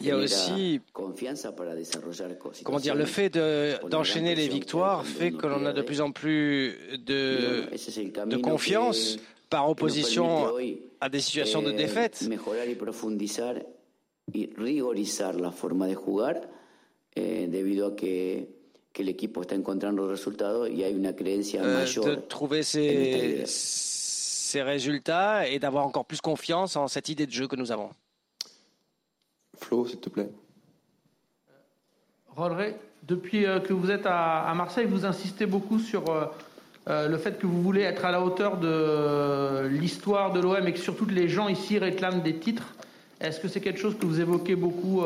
il 0.00 0.06
y 0.06 0.10
a 0.10 0.16
aussi, 0.16 0.80
comment 2.64 2.78
dire, 2.78 2.94
le 2.94 3.04
fait 3.04 3.30
d'enchaîner 3.88 4.34
les 4.34 4.48
victoires 4.48 5.06
fait 5.06 5.32
que 5.32 5.46
l'on 5.46 5.64
a 5.64 5.72
de 5.72 5.82
plus 5.82 6.00
en 6.00 6.12
plus 6.12 6.76
de, 6.98 7.64
de 8.26 8.36
confiance 8.36 9.16
par 9.50 9.68
opposition 9.68 10.54
à 11.00 11.08
des 11.08 11.20
situations 11.20 11.60
de 11.60 11.72
défaite. 11.72 12.22
de 22.04 22.14
trouver 22.14 22.62
ces, 22.62 23.44
ces 23.46 24.62
résultats 24.62 25.48
et 25.48 25.58
d'avoir 25.58 25.86
encore 25.86 26.04
plus 26.04 26.20
confiance 26.20 26.76
en 26.76 26.88
cette 26.88 27.08
idée 27.08 27.26
de 27.26 27.32
jeu 27.32 27.46
que 27.46 27.56
nous 27.56 27.70
avons. 27.72 27.90
Flo, 29.56 29.86
s'il 29.86 30.00
te 30.00 30.08
plaît. 30.08 30.30
Rodré, 32.28 32.76
depuis 33.02 33.46
euh, 33.46 33.60
que 33.60 33.72
vous 33.72 33.90
êtes 33.90 34.06
à, 34.06 34.52
Marseille, 34.54 34.86
vous 34.86 35.04
insistez 35.04 35.46
beaucoup 35.46 35.78
sur 35.78 36.10
euh, 36.88 37.04
euh, 37.04 37.08
le 37.08 37.18
fait 37.18 37.38
que 37.38 37.46
vous 37.46 37.62
voulez 37.62 37.82
être 37.82 38.04
à 38.04 38.10
la 38.10 38.22
hauteur 38.22 38.58
de 38.58 39.66
l'histoire 39.68 40.32
de 40.32 40.40
l'OM 40.40 40.66
et 40.66 40.72
que 40.72 40.78
surtout 40.78 41.06
les 41.06 41.28
gens 41.28 41.48
ici 41.48 41.78
réclament 41.78 42.22
des 42.22 42.36
titres. 42.36 42.74
Est-ce 43.20 43.40
que 43.40 43.48
c'est 43.48 43.60
quelque 43.60 43.80
chose 43.80 43.96
que 43.98 44.06
vous 44.06 44.20
évoquez 44.20 44.56
beaucoup 44.56 45.02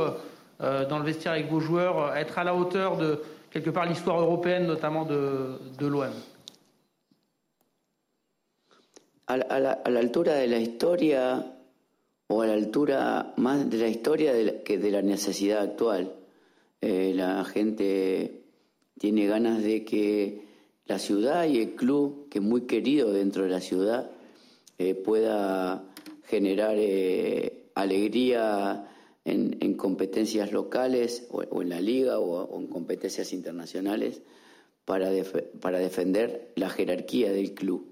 dans 0.61 0.99
le 0.99 1.04
vestiaire 1.04 1.33
avec 1.33 1.50
vos 1.50 1.59
joueurs, 1.59 2.16
être 2.16 2.38
à 2.38 2.45
la 2.45 2.54
hauteur 2.54 2.97
de 2.97 3.21
quelque 3.50 3.71
part 3.71 3.87
l'histoire 3.87 4.21
européenne, 4.21 4.66
notamment 4.66 5.04
de, 5.04 5.59
de 5.78 5.87
l'OM 5.87 6.12
a, 9.26 9.37
la, 9.37 9.99
altura 9.99 10.35
de 10.35 10.47
la 10.47 10.59
historia 10.59 11.45
o 12.28 12.43
a 12.43 12.47
la 12.47 12.54
altura 12.54 13.33
más 13.37 13.69
de 13.69 13.78
la 13.78 13.88
historia 13.88 14.33
que 14.64 14.78
de 14.78 14.90
la 14.90 15.02
necesidad 15.02 15.62
actual. 15.62 16.12
Eh, 16.81 17.12
la 17.14 17.45
gente 17.45 18.43
tiene 18.99 19.26
ganas 19.26 19.62
de 19.62 19.85
que 19.85 20.43
la 20.86 20.98
ciudad 20.98 21.46
y 21.46 21.60
el 21.60 21.74
club, 21.74 22.28
que 22.28 22.38
es 22.38 22.44
muy 22.44 22.62
querido 22.62 23.12
dentro 23.12 23.44
de 23.44 23.50
la 23.50 23.60
ciudad, 23.60 24.10
eh, 24.78 24.94
pueda 24.94 25.84
generar 26.24 26.76
eh, 26.78 27.70
alegría 27.74 28.88
en, 29.24 29.74
competencias 29.74 30.52
locales 30.52 31.26
o, 31.30 31.62
en 31.62 31.68
la 31.68 31.80
liga 31.80 32.18
o, 32.18 32.60
en 32.60 32.66
competencias 32.66 33.32
internacionales 33.32 34.22
para, 34.84 35.10
para 35.60 35.78
defender 35.78 36.52
la 36.56 36.68
jerarquía 36.68 37.32
del 37.32 37.54
club. 37.54 37.86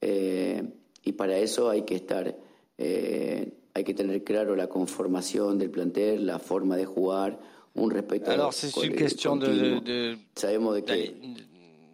Eh, 0.00 0.62
y 1.04 1.12
para 1.12 1.38
eso 1.38 1.70
hay 1.70 1.82
que 1.82 1.96
estar, 1.96 2.36
eh, 2.78 3.52
hay 3.74 3.84
que 3.84 3.94
tener 3.94 4.22
claro 4.24 4.54
la 4.56 4.68
conformación 4.68 5.58
del 5.58 5.70
plantel, 5.70 6.26
la 6.26 6.38
forma 6.38 6.76
de 6.76 6.84
jugar, 6.84 7.38
un 7.74 7.90
respeto. 7.90 8.30
Alors 8.30 8.54
c'est 8.54 8.74
une 8.76 8.94
question 8.94 9.36
de, 9.36 9.48
de, 9.48 9.80
de, 9.80 10.18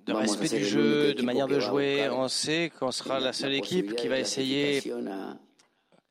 respect 0.09 0.49
du 0.49 0.65
jeu, 0.65 1.15
de 1.15 1.23
manière 1.23 1.49
de 1.49 1.61
jouer. 1.61 2.09
On 2.11 2.29
sait 2.29 2.71
qu'on 2.79 2.91
sera 2.91 3.21
la 3.21 3.33
seule 3.33 3.55
équipe 3.55 3.95
qui 3.95 4.09
va 4.09 4.19
essayer 4.19 4.83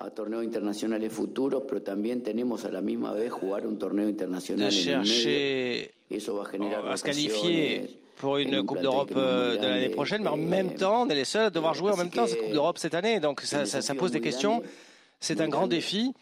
a 0.01 0.10
torneos 0.10 0.41
internacionales 0.41 1.10
futuros, 1.10 1.63
pero 1.67 1.81
también 1.81 2.24
tenemos 2.24 2.65
a 2.65 2.71
la 2.71 2.81
misma 2.81 3.13
vez 3.13 3.29
jugar 3.29 3.67
un 3.67 3.77
torneo 3.77 4.10
internacional 4.10 4.69
de 4.69 4.75
chercher 4.75 4.93
en 4.93 5.01
el 5.01 5.79
medio. 5.79 6.01
Eso 6.10 6.36
va 6.36 6.43
a 6.43 6.45
generar 6.45 6.88
à 6.88 6.98
se 6.98 7.03
qualifier 7.03 8.01
pour 8.17 8.38
une 8.38 8.63
Coupe 8.63 8.81
d'Europe 8.81 9.13
euh, 9.15 9.57
de 9.57 9.65
l'année 9.65 9.89
prochaine, 9.89 10.24
mais 10.24 10.29
en 10.29 10.38
même 10.38 10.75
temps, 10.75 11.03
on 11.03 11.10
est 11.10 11.15
les 11.15 11.25
seuls 11.25 11.45
à 11.45 11.50
devoir 11.50 11.74
jouer 11.74 11.91
en 11.91 11.98
même 11.98 12.10
temps 12.10 12.27
cette 12.27 12.41
Coupe 12.41 12.51
d'Europe 12.51 12.77
cette 12.77 12.95
année. 12.95 13.19
Donc 13.19 13.41
ça, 13.41 13.65
ça, 13.65 13.95
pose 13.95 14.12
des 14.12 14.21
questions. 14.21 14.62
C'est 15.24 15.40
un 15.40 15.48
grand 15.48 15.68
défi, 15.68 16.13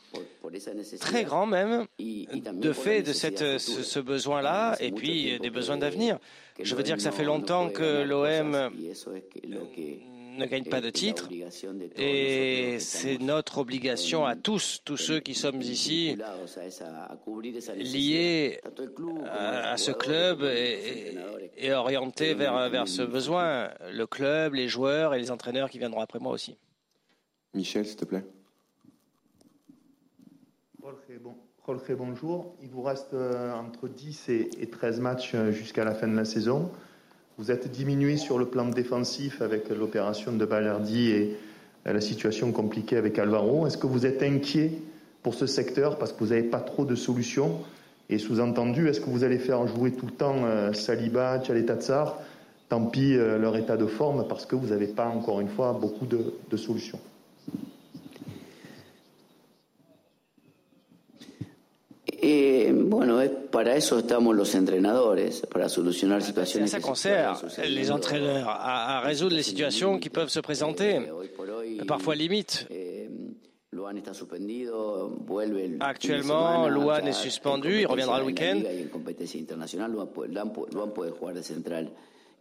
très 0.99 1.23
grand 1.23 1.45
même, 1.45 1.87
de 1.97 2.73
fait 2.73 3.01
de 3.01 3.13
cette, 3.13 3.57
ce 3.57 3.99
besoin-là 3.99 4.75
et 4.81 4.91
puis 4.91 5.39
des 5.39 5.49
besoins 5.49 5.77
d'avenir. 5.77 6.19
Je 6.61 6.75
veux 6.75 6.83
dire 6.83 6.97
que 6.97 7.01
ça 7.01 7.11
fait 7.11 7.23
longtemps 7.23 7.69
que 7.69 8.03
l'OM 8.03 8.69
ne 10.37 10.45
gagne 10.45 10.65
pas 10.65 10.81
de 10.81 10.89
titre. 10.89 11.29
Et 11.95 12.77
c'est 12.79 13.19
notre 13.19 13.59
obligation 13.59 14.25
à 14.25 14.35
tous, 14.35 14.81
tous 14.83 14.97
ceux 14.97 15.21
qui 15.21 15.33
sommes 15.33 15.61
ici, 15.61 16.17
liés 17.77 18.59
à, 19.31 19.77
ce 19.77 19.91
club 19.91 20.43
et, 20.43 21.15
et 21.57 21.71
orientés 21.71 22.33
vers, 22.33 22.69
vers 22.69 22.89
ce 22.89 23.03
besoin. 23.03 23.69
Le 23.91 24.05
club, 24.05 24.55
les 24.55 24.67
joueurs 24.67 25.13
et 25.13 25.19
les 25.19 25.31
entraîneurs 25.31 25.69
qui 25.69 25.79
viendront 25.79 26.01
après 26.01 26.19
moi 26.19 26.33
aussi. 26.33 26.57
Michel, 27.53 27.85
s'il 27.85 27.95
te 27.95 28.05
plaît. 28.05 28.25
Jorge, 31.69 31.95
bonjour. 31.95 32.55
Il 32.63 32.69
vous 32.69 32.81
reste 32.81 33.13
euh, 33.13 33.53
entre 33.53 33.87
10 33.87 34.29
et 34.29 34.67
13 34.71 35.01
matchs 35.01 35.33
euh, 35.35 35.51
jusqu'à 35.51 35.83
la 35.83 35.93
fin 35.93 36.07
de 36.07 36.15
la 36.15 36.25
saison. 36.25 36.71
Vous 37.37 37.51
êtes 37.51 37.69
diminué 37.69 38.17
sur 38.17 38.39
le 38.39 38.45
plan 38.45 38.65
défensif 38.65 39.43
avec 39.43 39.69
l'opération 39.69 40.31
de 40.31 40.43
Balerdi 40.45 41.11
et 41.11 41.37
la 41.85 42.01
situation 42.01 42.51
compliquée 42.51 42.97
avec 42.97 43.19
Alvaro. 43.19 43.67
Est-ce 43.67 43.77
que 43.77 43.85
vous 43.85 44.07
êtes 44.07 44.23
inquiet 44.23 44.71
pour 45.21 45.35
ce 45.35 45.45
secteur 45.45 45.99
parce 45.99 46.11
que 46.11 46.23
vous 46.23 46.31
n'avez 46.31 46.41
pas 46.41 46.59
trop 46.59 46.85
de 46.85 46.95
solutions? 46.95 47.59
Et 48.09 48.17
sous-entendu, 48.17 48.87
est-ce 48.87 48.99
que 48.99 49.11
vous 49.11 49.23
allez 49.23 49.37
faire 49.37 49.67
jouer 49.67 49.91
tout 49.91 50.07
le 50.07 50.13
temps 50.13 50.45
euh, 50.45 50.73
Saliba, 50.73 51.39
Tchaletatsar 51.39 52.17
Tant 52.69 52.85
pis 52.85 53.13
euh, 53.13 53.37
leur 53.37 53.55
état 53.55 53.77
de 53.77 53.85
forme 53.85 54.27
parce 54.27 54.47
que 54.47 54.55
vous 54.55 54.69
n'avez 54.69 54.87
pas, 54.87 55.05
encore 55.05 55.39
une 55.39 55.49
fois, 55.49 55.73
beaucoup 55.73 56.07
de 56.07 56.57
solutions. 56.57 56.99
Eh, 62.21 62.73
bueno, 62.75 63.21
es, 63.21 63.29
para 63.29 63.39
eso 63.39 63.48
estamos 63.48 63.48
los 63.48 63.48
entrenadores, 63.48 63.48
para 63.48 63.48
solucionar 63.48 63.48
situaciones. 63.48 63.48
Ça 66.67 66.79
concerne 66.79 67.37
les 67.67 67.91
entraîneurs 67.91 68.49
à, 68.49 68.97
à, 68.97 68.99
résoudre 69.01 69.35
les 69.35 69.43
situations 69.43 69.99
qui 69.99 70.09
peuvent 70.09 70.29
se 70.29 70.39
présenter, 70.39 70.99
parfois 71.87 72.15
limites. 72.15 72.67
Eh, 72.71 73.09
Actuellement, 75.79 76.67
Luan 76.67 77.07
est 77.07 77.13
suspendu, 77.13 77.81
il 77.81 77.87
reviendra 77.87 78.19
le 78.19 78.25
week-end. 78.25 78.61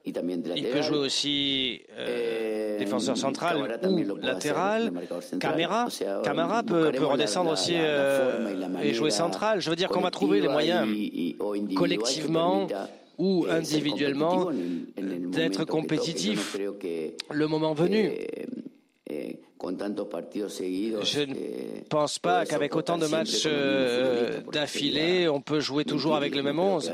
Il 0.04 0.68
peut 0.72 0.82
jouer 0.82 0.98
aussi 0.98 1.82
euh, 1.98 2.76
eh, 2.76 2.78
défenseur 2.78 3.16
central 3.16 3.78
ou 3.84 4.16
latéral. 4.16 4.92
Camera, 5.38 5.88
Camara 6.24 6.62
peut, 6.62 6.92
peut 6.92 7.04
redescendre 7.04 7.50
aussi 7.50 7.74
euh, 7.76 8.54
et 8.82 8.94
jouer 8.94 9.10
central. 9.10 9.60
Je 9.60 9.70
veux 9.70 9.76
dire 9.76 9.88
qu'on 9.88 10.00
va 10.00 10.10
trouver 10.10 10.40
les 10.40 10.48
moyens 10.48 10.88
collectivement 11.76 12.66
ou 13.18 13.46
individuellement 13.50 14.50
d'être 14.96 15.64
compétitif 15.64 16.56
le 17.30 17.46
moment 17.46 17.74
venu. 17.74 18.12
Eh, 21.00 21.04
je 21.04 21.20
ne 21.20 21.34
pense 21.88 22.18
pas 22.18 22.44
qu'avec 22.46 22.74
autant 22.76 22.98
de 22.98 23.06
matchs 23.06 23.44
euh, 23.46 24.40
d'affilée, 24.52 25.28
on 25.28 25.40
peut 25.40 25.60
jouer 25.60 25.84
toujours 25.84 26.16
avec 26.16 26.34
le 26.34 26.42
même 26.42 26.58
11. 26.58 26.92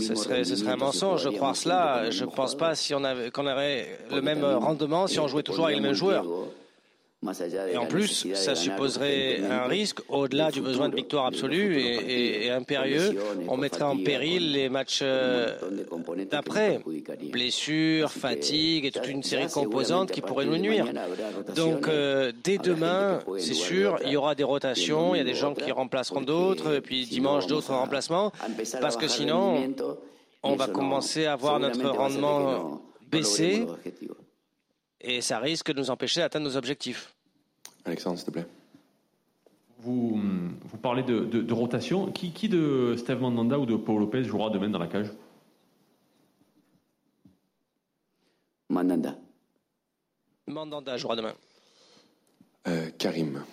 Ce 0.00 0.14
serait, 0.14 0.44
ce 0.44 0.56
serait 0.56 0.72
un 0.72 0.76
mensonge 0.76 1.24
de 1.24 1.30
croire 1.30 1.56
cela. 1.56 2.10
Je 2.10 2.24
ne 2.24 2.30
pense 2.30 2.54
pas 2.54 2.74
si 2.74 2.94
on 2.94 3.04
avait, 3.04 3.30
qu'on 3.30 3.46
aurait 3.46 3.86
le 4.10 4.22
même 4.22 4.44
rendement 4.44 5.06
si 5.06 5.20
on 5.20 5.28
jouait 5.28 5.42
toujours 5.42 5.66
avec 5.66 5.76
les 5.76 5.82
mêmes 5.82 5.94
joueurs. 5.94 6.24
Et 7.72 7.76
en 7.76 7.86
plus, 7.86 8.26
ça 8.34 8.54
supposerait 8.54 9.40
un 9.40 9.66
risque 9.66 10.00
au-delà 10.08 10.50
du 10.50 10.60
besoin 10.60 10.88
de 10.88 10.96
victoire 10.96 11.26
absolue 11.26 11.78
et, 11.78 12.50
impérieux. 12.50 13.18
On 13.48 13.56
mettrait 13.56 13.84
en 13.84 13.96
péril 13.96 14.52
les 14.52 14.68
matchs 14.68 15.00
euh, 15.02 15.56
d'après. 16.30 16.80
Blessures, 17.32 18.10
fatigue 18.10 18.86
et 18.86 18.90
toute 18.90 19.08
une 19.08 19.22
série 19.22 19.46
de 19.46 19.52
composantes 19.52 20.10
qui 20.10 20.20
pourraient 20.20 20.44
nous 20.44 20.58
nuire. 20.58 20.86
Donc, 21.54 21.88
euh, 21.88 22.32
dès 22.42 22.58
demain, 22.58 23.20
c'est 23.38 23.54
sûr, 23.54 23.98
il 24.04 24.12
y 24.12 24.16
aura 24.16 24.34
des 24.34 24.44
rotations. 24.44 25.14
Il 25.14 25.18
y 25.18 25.20
a 25.20 25.24
des 25.24 25.34
gens 25.34 25.54
qui 25.54 25.70
remplaceront 25.72 26.22
d'autres, 26.22 26.78
puis 26.80 27.06
dimanche 27.06 27.46
d'autres 27.46 27.72
remplacements. 27.72 28.32
Parce 28.80 28.96
que 28.96 29.08
sinon, 29.08 29.74
on 30.42 30.56
va 30.56 30.66
commencer 30.66 31.26
à 31.26 31.36
voir 31.36 31.58
notre 31.58 31.88
rendement 31.88 32.82
baisser 33.10 33.66
et 35.04 35.20
ça 35.20 35.38
risque 35.38 35.72
de 35.72 35.78
nous 35.78 35.90
empêcher 35.90 36.20
d'atteindre 36.20 36.46
nos 36.46 36.56
objectifs. 36.56 37.13
Alexandre, 37.84 38.18
s'il 38.18 38.26
te 38.26 38.30
plaît. 38.30 38.46
Vous, 39.78 40.18
vous 40.64 40.78
parlez 40.78 41.02
de, 41.02 41.52
rotation. 41.52 42.10
Qui, 42.10 42.32
qui, 42.32 42.48
de 42.48 42.94
Steve 42.96 43.20
Mandanda 43.20 43.58
ou 43.58 43.66
de 43.66 43.76
Paul 43.76 44.00
Lopez 44.00 44.24
jouera 44.24 44.48
demain 44.50 44.70
dans 44.70 44.78
la 44.78 44.86
cage? 44.86 45.12
Mandanda. 48.70 49.14
Mandanda 50.46 50.96
jouera 50.96 51.16
demain. 51.16 51.34
Euh, 52.66 52.88
Karim. 52.96 53.44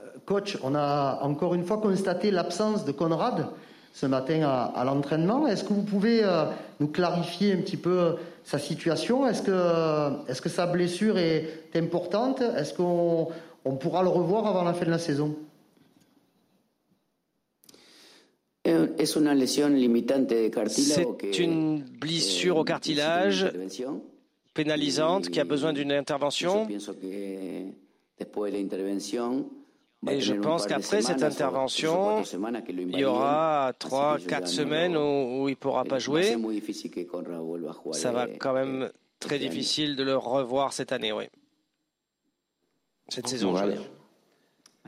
Euh, 0.00 0.18
coach, 0.24 0.58
on 0.64 0.74
a 0.74 1.20
encore 1.22 1.54
une 1.54 1.64
fois 1.64 1.78
constaté 1.78 2.32
l'absence 2.32 2.84
de 2.84 2.90
Conrad 2.90 3.52
ce 3.96 4.04
matin 4.04 4.42
à, 4.42 4.84
l'entraînement. 4.84 5.46
Est-ce 5.46 5.64
que 5.64 5.72
vous 5.72 5.82
pouvez 5.82 6.22
euh, 6.22 6.44
nous 6.80 6.88
clarifier 6.88 7.54
un 7.54 7.62
petit 7.62 7.78
peu 7.78 7.98
euh, 7.98 8.12
sa 8.44 8.58
situation? 8.58 9.26
Est-ce 9.26 9.40
que, 9.40 10.30
est 10.30 10.38
que 10.38 10.50
sa 10.50 10.66
blessure 10.66 11.16
est 11.16 11.70
importante? 11.74 12.42
Est-ce 12.42 12.74
qu'on 12.74 13.28
on 13.64 13.76
pourra 13.76 14.02
le 14.02 14.10
revoir 14.10 14.46
avant 14.46 14.64
la 14.64 14.74
fin 14.74 14.84
de 14.84 14.90
la 14.90 14.98
saison? 14.98 15.34
C'est 21.32 21.38
une 21.38 21.82
blessure 21.98 22.58
au 22.58 22.64
cartilage 22.64 23.50
pénalisante 24.52 25.30
qui 25.30 25.40
a 25.40 25.44
besoin 25.44 25.72
d'une 25.72 25.92
intervention. 25.92 26.68
Et 30.08 30.20
je 30.20 30.34
pense 30.34 30.66
qu'après 30.66 31.02
cette 31.02 31.22
intervention, 31.22 32.22
il 32.68 32.98
y 32.98 33.04
aura 33.04 33.72
3-4 33.80 34.46
semaines 34.46 34.96
où, 34.96 35.48
il 35.48 35.52
ne 35.52 35.56
pourra 35.56 35.84
pas 35.84 35.98
jouer. 35.98 36.36
Ça 37.92 38.12
va 38.12 38.26
quand 38.28 38.52
même 38.52 38.90
très 39.18 39.38
difficile 39.38 39.96
de 39.96 40.04
le 40.04 40.16
revoir 40.16 40.72
cette 40.72 40.92
année, 40.92 41.12
oui. 41.12 41.24
Cette 43.08 43.28
saison, 43.28 43.56
je 43.56 43.64
veux 43.64 43.72
dire. 43.72 43.82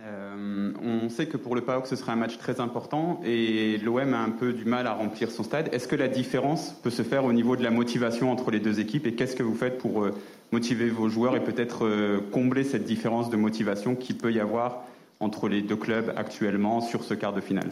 Euh, 0.04 0.72
on 0.80 1.08
sait 1.08 1.26
que 1.26 1.36
pour 1.36 1.56
le 1.56 1.62
PAOK, 1.62 1.86
ce 1.86 1.96
sera 1.96 2.12
un 2.12 2.16
match 2.16 2.38
très 2.38 2.60
important 2.60 3.20
et 3.24 3.78
l'OM 3.78 4.14
a 4.14 4.20
un 4.20 4.30
peu 4.30 4.52
du 4.52 4.64
mal 4.64 4.86
à 4.86 4.94
remplir 4.94 5.30
son 5.30 5.42
stade. 5.42 5.68
Est-ce 5.72 5.88
que 5.88 5.96
la 5.96 6.08
différence 6.08 6.72
peut 6.82 6.90
se 6.90 7.02
faire 7.02 7.24
au 7.24 7.32
niveau 7.32 7.56
de 7.56 7.64
la 7.64 7.70
motivation 7.70 8.30
entre 8.30 8.52
les 8.52 8.60
deux 8.60 8.78
équipes 8.78 9.06
et 9.06 9.14
qu'est-ce 9.14 9.34
que 9.34 9.42
vous 9.42 9.56
faites 9.56 9.78
pour 9.78 10.04
euh, 10.04 10.14
motiver 10.52 10.88
vos 10.88 11.08
joueurs 11.08 11.34
et 11.34 11.42
peut-être 11.42 11.84
euh, 11.84 12.20
combler 12.30 12.62
cette 12.62 12.84
différence 12.84 13.28
de 13.28 13.36
motivation 13.36 13.96
qu'il 13.96 14.16
peut 14.18 14.32
y 14.32 14.38
avoir 14.38 14.84
entre 15.20 15.48
les 15.48 15.62
deux 15.62 15.76
clubs 15.76 16.12
actuellement 16.16 16.80
sur 16.80 17.04
ce 17.04 17.14
quart 17.14 17.32
de 17.32 17.40
finale 17.40 17.68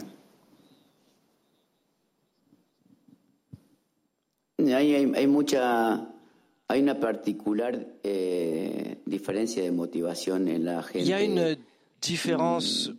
Il 10.99 11.07
y 11.07 11.13
a 11.13 11.21
une 11.23 11.55
différence 12.01 12.91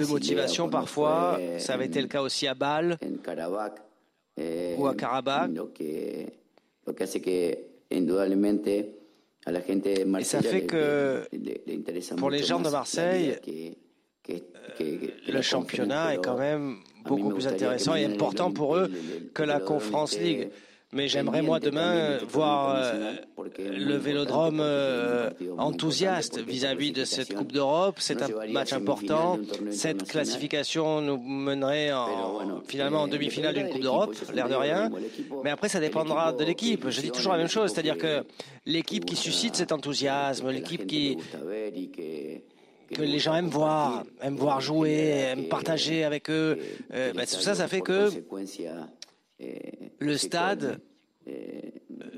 de 0.00 0.06
motivation 0.06 0.68
parfois. 0.68 1.38
Ça 1.58 1.74
avait 1.74 1.86
été 1.86 2.00
le 2.02 2.08
cas 2.08 2.22
aussi 2.22 2.46
à 2.46 2.54
Bâle 2.54 2.98
ou 4.76 4.86
à 4.86 4.94
Karabakh. 4.94 5.50
Et 9.46 10.24
ça 10.24 10.42
fait 10.42 10.62
que 10.62 11.28
pour 12.16 12.30
les 12.30 12.42
gens 12.42 12.60
de 12.60 12.70
Marseille, 12.70 13.36
le 15.28 15.42
championnat 15.42 16.14
est 16.14 16.24
quand 16.24 16.38
même 16.38 16.78
beaucoup 17.04 17.30
plus 17.30 17.46
intéressant 17.46 17.94
et 17.94 18.04
important 18.04 18.52
pour 18.52 18.76
eux 18.76 18.90
que 19.34 19.42
la 19.42 19.60
Conference 19.60 20.18
League. 20.18 20.48
Mais 20.94 21.08
j'aimerais, 21.08 21.42
moi, 21.42 21.60
demain, 21.60 22.18
voir 22.28 22.76
euh, 22.76 23.14
le 23.58 23.96
vélodrome 23.96 24.60
euh, 24.60 25.30
enthousiaste 25.58 26.38
vis-à-vis 26.40 26.92
de 26.92 27.04
cette 27.04 27.34
Coupe 27.34 27.52
d'Europe. 27.52 27.96
C'est 27.98 28.22
un 28.22 28.28
match 28.52 28.72
important. 28.72 29.38
Cette 29.70 30.04
classification 30.04 31.00
nous 31.00 31.18
mènerait 31.18 31.90
finalement 32.66 33.02
en 33.02 33.08
demi-finale 33.08 33.54
d'une 33.54 33.68
Coupe 33.68 33.82
d'Europe, 33.82 34.14
l'air 34.32 34.48
de 34.48 34.54
rien. 34.54 34.90
Mais 35.42 35.50
après, 35.50 35.68
ça 35.68 35.80
dépendra 35.80 36.32
de 36.32 36.44
l'équipe. 36.44 36.88
Je 36.88 37.00
dis 37.00 37.10
toujours 37.10 37.32
la 37.32 37.38
même 37.38 37.48
chose, 37.48 37.72
c'est-à-dire 37.72 37.98
que 37.98 38.24
l'équipe 38.64 39.04
qui 39.04 39.16
suscite 39.16 39.56
cet 39.56 39.72
enthousiasme, 39.72 40.50
l'équipe 40.50 40.86
qui 40.86 41.18
que 42.92 43.02
les 43.02 43.18
gens 43.18 43.34
aiment 43.34 43.48
voir, 43.48 44.04
aiment 44.22 44.36
voir 44.36 44.60
jouer, 44.60 45.24
aiment 45.32 45.48
partager 45.48 46.04
avec 46.04 46.30
eux. 46.30 46.58
Euh, 46.92 47.12
ben, 47.12 47.26
tout 47.26 47.40
ça, 47.40 47.54
ça 47.54 47.68
fait 47.68 47.80
que 47.80 48.10
le 49.38 50.16
stade 50.16 50.80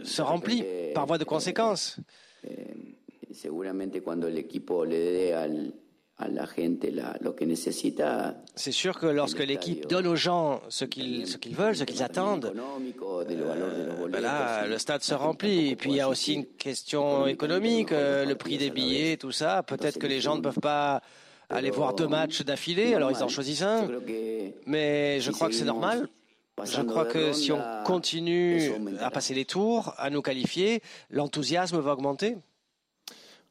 se 0.03 0.23
remplit 0.23 0.65
par 0.95 1.07
voie 1.07 1.19
de 1.19 1.25
conséquence. 1.25 1.99
C'est 8.55 8.73
sûr 8.73 8.99
que 8.99 9.07
lorsque 9.07 9.41
l'équipe 9.41 9.87
donne 9.87 10.07
aux 10.07 10.17
gens 10.17 10.63
ce 10.71 10.87
qu'ils 10.87 11.27
ce 11.27 11.37
qu'ils 11.37 11.55
veulent, 11.55 11.77
ce 11.77 11.85
qu'ils 11.85 12.03
attendent, 12.03 12.55
euh, 12.57 14.09
ben 14.09 14.21
là, 14.21 14.67
le 14.67 14.79
stade 14.79 15.03
se 15.03 15.13
remplit. 15.13 15.69
Et 15.69 15.77
puis 15.77 15.91
il 15.91 15.97
y 15.97 16.01
a 16.01 16.09
aussi 16.09 16.35
une 16.35 16.47
question 16.47 17.27
économique, 17.27 17.93
euh, 17.93 18.25
le 18.25 18.35
prix 18.35 18.57
des 18.57 18.71
billets, 18.71 19.19
tout 19.19 19.33
ça. 19.33 19.63
Peut-être 19.63 19.99
que 19.99 20.07
les 20.07 20.23
gens 20.23 20.37
ne 20.37 20.41
peuvent 20.41 20.61
pas 20.61 21.03
aller 21.51 21.71
voir 21.71 21.95
deux 21.95 22.09
matchs 22.09 22.43
d'affilée, 22.43 22.95
alors 22.95 23.11
ils 23.11 23.23
en 23.23 23.29
choisissent 23.29 23.63
un. 23.63 23.87
Mais 24.65 25.21
je 25.21 25.31
crois 25.33 25.49
que 25.49 25.55
c'est 25.55 25.65
normal. 25.65 26.09
Je 26.65 26.81
crois 26.83 27.05
que 27.05 27.33
si 27.33 27.53
on 27.53 27.61
continue 27.85 28.73
à 29.01 29.11
passer 29.11 29.35
les 29.35 29.45
tours, 29.45 29.93
à 29.99 30.09
nous 30.09 30.23
qualifier, 30.23 30.81
l'enthousiasme 31.11 31.79
va 31.79 31.93
augmenter? 31.93 32.37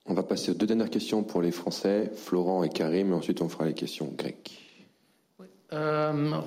On 0.07 0.13
va 0.13 0.23
passer 0.23 0.51
aux 0.51 0.55
deux 0.55 0.65
dernières 0.65 0.89
questions 0.89 1.23
pour 1.23 1.41
les 1.41 1.51
Français, 1.51 2.11
Florent 2.15 2.63
et 2.63 2.69
Karim, 2.69 3.11
et 3.11 3.15
ensuite 3.15 3.41
on 3.41 3.49
fera 3.49 3.65
les 3.65 3.73
questions 3.73 4.11
grecques. 4.15 4.61
Euh, 5.73 6.37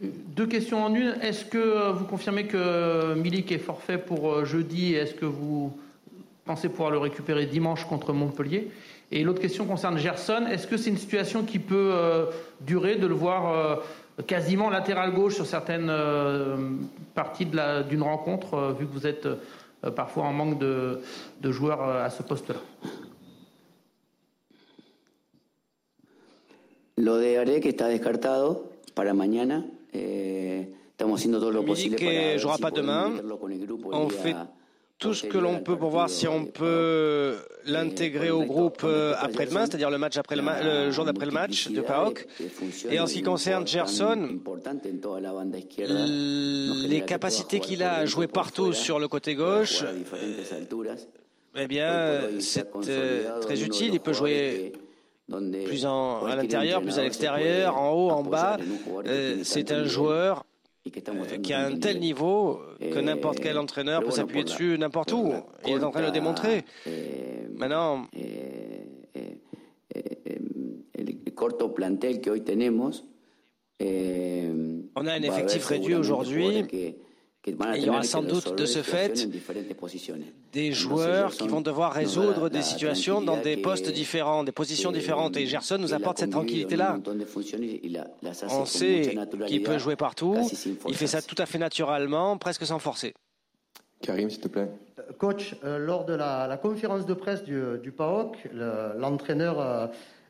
deux 0.00 0.46
questions 0.46 0.84
en 0.84 0.94
une. 0.94 1.16
Est-ce 1.20 1.44
que 1.44 1.90
vous 1.92 2.04
confirmez 2.04 2.46
que 2.46 3.14
Milik 3.14 3.50
est 3.52 3.58
forfait 3.58 3.98
pour 3.98 4.32
euh, 4.32 4.44
jeudi 4.44 4.94
Est-ce 4.94 5.14
que 5.14 5.26
vous 5.26 5.76
pensez 6.44 6.68
pouvoir 6.68 6.90
le 6.90 6.98
récupérer 6.98 7.46
dimanche 7.46 7.84
contre 7.86 8.12
Montpellier? 8.12 8.70
Et 9.10 9.24
l'autre 9.24 9.40
question 9.40 9.66
concerne 9.66 9.98
Gerson. 9.98 10.46
Est-ce 10.50 10.66
que 10.66 10.76
c'est 10.76 10.90
une 10.90 10.96
situation 10.96 11.42
qui 11.42 11.58
peut 11.58 11.90
euh, 11.92 12.26
durer 12.60 12.96
de 12.96 13.06
le 13.06 13.14
voir 13.14 13.82
quasiment 14.26 14.70
latéral 14.70 15.12
gauche 15.12 15.34
sur 15.34 15.46
certaines 15.46 15.88
euh, 15.90 16.56
parties 17.14 17.46
d'une 17.46 18.02
rencontre, 18.02 18.54
euh, 18.54 18.72
vu 18.72 18.86
que 18.86 18.92
vous 18.92 19.06
êtes 19.06 19.26
euh, 19.26 19.90
parfois 19.90 20.24
en 20.24 20.32
manque 20.32 20.58
de, 20.58 21.00
joueurs 21.44 21.82
à 21.82 22.10
ce 22.10 22.22
poste-là. 22.22 22.60
Lo 26.98 27.18
de 27.18 27.36
Arek 27.36 27.66
está 27.66 27.88
descartado 27.88 28.70
para 28.94 29.14
mañana. 29.14 29.64
Eh, 29.92 30.68
estamos 30.90 31.18
haciendo 31.18 31.40
todo 31.40 31.50
lo 31.50 31.64
posible 31.64 31.96
para 31.96 32.36
jouera 32.38 32.58
pas 32.58 32.70
demain. 32.70 33.12
On 33.92 34.08
fait 34.08 34.36
tout 35.02 35.14
ce 35.14 35.26
que 35.26 35.36
l'on 35.36 35.58
peut 35.58 35.76
pour 35.76 35.90
voir 35.90 36.08
si 36.08 36.28
on 36.28 36.44
peut 36.44 37.34
l'intégrer 37.66 38.30
au 38.30 38.44
groupe 38.44 38.82
euh, 38.84 39.14
après-demain, 39.18 39.66
c'est-à-dire 39.66 39.90
le 39.90 39.98
match 39.98 40.16
après 40.16 40.36
le, 40.36 40.90
jour 40.92 41.04
d'après 41.04 41.26
le 41.26 41.32
match 41.32 41.68
de 41.68 41.80
PAOK. 41.80 42.24
Et 42.88 43.00
en 43.00 43.08
ce 43.08 43.14
qui 43.14 43.22
concerne 43.22 43.66
Gerson, 43.66 44.38
les 46.88 47.00
capacités 47.00 47.58
qu'il 47.58 47.82
a 47.82 47.94
à 47.94 48.04
jouer 48.04 48.28
partout 48.28 48.72
sur 48.72 49.00
le 49.00 49.08
côté 49.08 49.34
gauche, 49.34 49.84
eh 51.56 51.66
bien, 51.66 52.20
c'est 52.38 52.68
euh, 52.88 53.40
très 53.40 53.60
utile. 53.60 53.94
Il 53.94 54.00
peut 54.00 54.12
jouer 54.12 54.72
plus 55.64 55.84
à 55.84 56.36
l'intérieur, 56.36 56.80
plus 56.80 56.98
à 57.00 57.02
l'extérieur, 57.02 57.76
en 57.76 57.90
haut, 57.90 58.10
en 58.10 58.22
bas. 58.22 58.56
Euh, 59.06 59.40
c'est 59.42 59.72
un 59.72 59.84
joueur 59.84 60.38
euh, 60.38 60.51
qui 61.42 61.52
a 61.52 61.60
un 61.60 61.76
tel 61.78 62.00
niveau 62.00 62.60
que 62.80 62.98
n'importe 62.98 63.38
quel 63.40 63.56
entraîneur 63.58 64.02
peut 64.02 64.10
s'appuyer 64.10 64.44
dessus 64.44 64.76
n'importe 64.78 65.12
où. 65.12 65.32
Il 65.66 65.74
est 65.74 65.84
en 65.84 65.90
train 65.90 66.00
de 66.00 66.06
le 66.06 66.12
démontrer. 66.12 66.64
Maintenant, 67.56 68.06
on 73.80 75.06
a 75.06 75.12
un 75.12 75.22
effectif 75.22 75.64
réduit 75.66 75.94
aujourd'hui. 75.94 76.64
Il 77.46 77.84
y 77.84 77.88
aura 77.88 78.02
sans 78.04 78.22
doute 78.22 78.56
de 78.56 78.66
ce 78.66 78.82
fait 78.82 79.28
des 80.52 80.72
joueurs 80.72 81.32
qui 81.32 81.48
vont 81.48 81.60
devoir 81.60 81.92
résoudre 81.92 82.48
des 82.48 82.62
situations 82.62 83.20
dans 83.20 83.36
des 83.36 83.56
postes 83.56 83.90
différents, 83.90 84.44
des 84.44 84.52
positions 84.52 84.92
différentes. 84.92 85.36
Et 85.36 85.46
Gerson 85.46 85.78
nous 85.78 85.92
apporte 85.92 86.18
cette 86.18 86.30
tranquillité-là. 86.30 86.98
On 88.50 88.64
sait 88.64 89.16
qu'il 89.46 89.62
peut 89.62 89.78
jouer 89.78 89.96
partout. 89.96 90.36
Il 90.88 90.94
fait 90.94 91.06
ça 91.06 91.20
tout 91.20 91.36
à 91.38 91.46
fait 91.46 91.58
naturellement, 91.58 92.38
presque 92.38 92.64
sans 92.64 92.78
forcer. 92.78 93.14
Karim, 94.02 94.30
s'il 94.30 94.40
te 94.40 94.48
plaît. 94.48 94.68
Coach, 95.18 95.54
euh, 95.64 95.78
lors 95.78 96.04
de 96.04 96.12
la, 96.12 96.58
conférence 96.60 97.06
de 97.06 97.14
presse 97.14 97.44
du, 97.44 97.62
du 97.82 97.92
PAOC, 97.92 98.36
l'entraîneur 98.52 99.60
euh, 99.60 99.86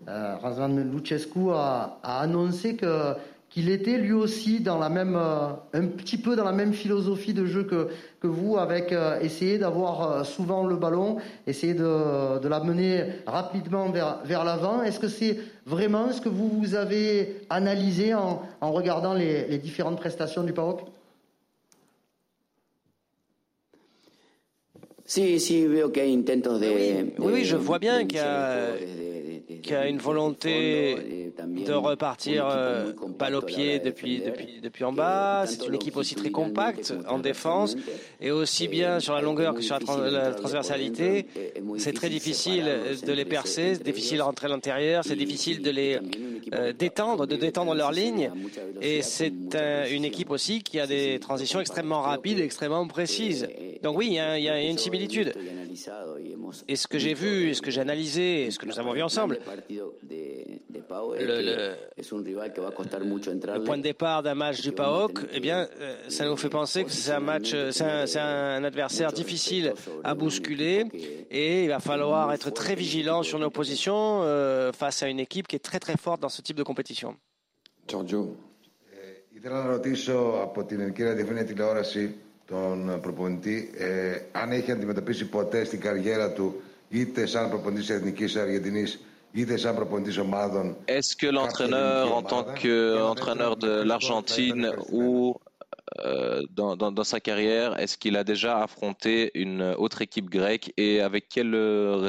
euh, 0.09 0.37
Razvan 0.37 0.77
Lucescu 0.77 1.51
a, 1.53 1.99
a 2.03 2.21
annoncé 2.21 2.77
que 2.77 3.15
qu'il 3.53 3.69
était 3.69 3.99
lui 3.99 4.13
aussi 4.13 4.61
dans 4.61 4.79
la 4.79 4.89
même, 4.89 5.15
euh, 5.15 5.49
un 5.75 5.87
petit 5.87 6.17
peu 6.17 6.37
dans 6.37 6.45
la 6.45 6.53
même 6.53 6.73
philosophie 6.73 7.35
de 7.35 7.45
jeu 7.45 7.65
que, 7.65 7.89
que 8.21 8.27
vous, 8.27 8.57
avec 8.57 8.93
euh, 8.93 9.21
essayer 9.21 9.59
d'avoir 9.59 10.11
euh, 10.11 10.25
souvent 10.25 10.67
le 10.67 10.77
ballon, 10.77 11.19
essayer 11.47 11.75
de, 11.75 12.39
de 12.39 12.49
l'amener 12.49 13.05
rapidement 13.27 13.91
vers, 13.91 14.23
vers 14.25 14.45
l'avant. 14.45 14.83
Est-ce 14.83 14.99
que 14.99 15.09
c'est 15.09 15.39
vraiment 15.67 16.13
ce 16.13 16.23
que 16.23 16.31
vous, 16.31 16.49
vous 16.49 16.75
avez 16.75 17.43
analysé 17.51 18.15
en, 18.15 18.43
en 18.63 18.73
regardant 18.73 19.13
les, 19.13 19.47
les, 19.47 19.59
différentes 19.59 19.99
prestations 19.99 20.45
du 20.45 20.55
PAOC 20.55 20.81
oui, 27.19 27.33
oui, 27.35 27.45
je 27.45 27.57
vois 27.57 27.79
bien 27.79 28.07
qu'il 28.07 28.17
y 28.17 28.23
a 28.23 28.69
qui 29.63 29.75
a 29.75 29.87
une 29.87 29.99
volonté 29.99 31.33
de 31.39 31.73
repartir 31.73 32.47
balle 33.19 33.35
au 33.35 33.43
pied 33.43 33.79
depuis, 33.79 34.21
depuis, 34.21 34.61
depuis 34.63 34.85
en 34.85 34.93
bas. 34.93 35.45
C'est 35.47 35.67
une 35.67 35.75
équipe 35.75 35.97
aussi 35.97 36.15
très 36.15 36.31
compacte 36.31 36.93
en 37.09 37.19
défense 37.19 37.77
et 38.21 38.31
aussi 38.31 38.69
bien 38.69 39.01
sur 39.01 39.15
la 39.15 39.21
longueur 39.21 39.55
que 39.55 39.63
sur 39.63 39.79
la, 39.79 40.33
transversalité. 40.33 41.27
C'est 41.79 41.95
très 41.95 42.09
difficile 42.09 42.65
de 43.07 43.13
les 43.13 43.25
percer, 43.25 43.75
c'est 43.77 43.85
difficile 43.85 44.19
de 44.19 44.23
rentrer 44.23 44.47
à 44.47 44.51
l'intérieur, 44.51 45.05
c'est 45.05 45.17
difficile 45.17 45.63
de 45.63 45.71
les 45.71 45.99
détendre, 46.79 47.27
de 47.27 47.37
détendre 47.37 47.75
leur 47.75 47.93
ligne. 47.93 48.31
Et 48.81 49.03
c'est 49.03 49.57
une 49.91 50.05
équipe 50.05 50.31
aussi 50.31 50.63
qui 50.63 50.81
a 50.81 50.87
des 50.87 51.19
transitions 51.21 51.61
extrêmement 51.61 52.03
rapides 52.03 52.41
extrêmement 52.41 52.87
précises. 52.87 53.49
Donc 53.83 53.97
oui, 53.97 54.09
il 54.09 54.15
y 54.43 54.49
a 54.49 54.61
une 54.61 54.79
similitude. 54.79 55.35
Et 56.69 56.77
ce 56.77 56.87
que 56.87 56.99
j'ai 56.99 57.15
vu, 57.15 57.49
et 57.49 57.55
ce 57.55 57.63
que 57.63 57.71
j'ai 57.71 57.81
analysé, 57.81 58.45
et 58.45 58.51
ce 58.51 58.59
que 58.59 58.67
nous 58.67 58.79
avons 58.79 58.93
vu 58.93 59.03
ensemble, 59.03 59.39
le, 63.59 63.65
point 63.65 63.79
de 63.79 63.83
départ 63.83 64.23
d'un 64.23 64.35
match 64.35 64.61
du 64.61 64.73
PAOK, 64.73 65.21
eh 65.33 65.41
bien, 65.41 65.69
euh, 65.81 65.97
ça 66.09 66.27
nous 66.27 66.37
fait 66.37 66.49
penser 66.49 66.85
que 66.85 66.91
c'est 66.91 67.13
un 67.13 67.21
match, 67.21 67.55
c'est 67.71 68.19
un, 68.19 68.65
adversaire 68.65 69.13
difficile 69.13 69.75
à 70.05 70.15
bousculer 70.15 70.85
et 71.31 71.65
il 71.65 71.69
va 71.69 71.81
falloir 71.81 72.33
être 72.33 72.51
très 72.51 72.75
vigilant 72.75 73.23
sur 73.23 73.39
nos 73.39 73.51
positions 73.51 74.23
euh, 74.23 74.73
face 74.73 75.03
à 75.03 75.09
une 75.09 75.21
équipe 75.21 75.49
qui 75.49 75.57
est 75.57 75.65
très 75.65 75.79
très 75.79 75.97
forte 75.97 76.21
dans 76.21 76.29
ce 76.29 76.43
type 76.43 76.57
de 76.57 76.63
compétition. 76.63 77.17
Giorgio. 77.89 78.37
Ήθελα 82.52 82.76
να 82.76 82.94
ρωτήσω 82.94 83.06
από 83.06 83.28
την 83.28 83.42
κυρία 83.42 83.64
Διευθύνη 83.64 83.66
τηλεόραση 83.66 83.66
τον 83.68 83.68
προπονητή 83.68 83.72
ε, 83.78 84.20
αν 84.32 84.52
έχει 84.52 84.72
αντιμετωπίσει 84.72 85.26
ποτέ 85.26 85.64
στην 85.64 85.80
καριέρα 85.80 86.32
του 86.34 86.62
είτε 86.90 87.26
σαν 87.26 87.50
προπονητής 87.50 87.90
Εθνικής 87.90 88.36
Αργεντινής 88.36 89.00
Est-ce 89.34 91.16
que 91.16 91.28
l'entraîneur, 91.28 92.16
en 92.16 92.24
tant 92.24 92.44
qu'entraîneur 92.44 93.56
de 93.58 93.84
l'Argentine 93.84 94.72
ou 94.92 95.36
euh, 96.06 96.42
dans, 96.50 96.76
dans, 96.76 97.04
sa 97.04 97.20
carrière, 97.20 97.78
est-ce 97.80 97.98
qu'il 97.98 98.16
a 98.18 98.24
déjà 98.24 98.64
affronté 98.64 99.32
une 99.36 99.62
autre 99.78 100.02
équipe 100.02 100.30
grecque 100.30 100.74
et 100.78 101.02
avec 101.02 101.30
quel 101.30 101.56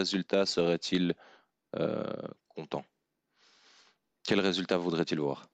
résultat 0.00 0.46
serait-il 0.46 1.14
euh, 1.78 2.02
content 2.54 2.85
Quel 4.24 4.40
résultat 4.40 4.78
voudrait-il 4.78 5.20
voir 5.20 5.48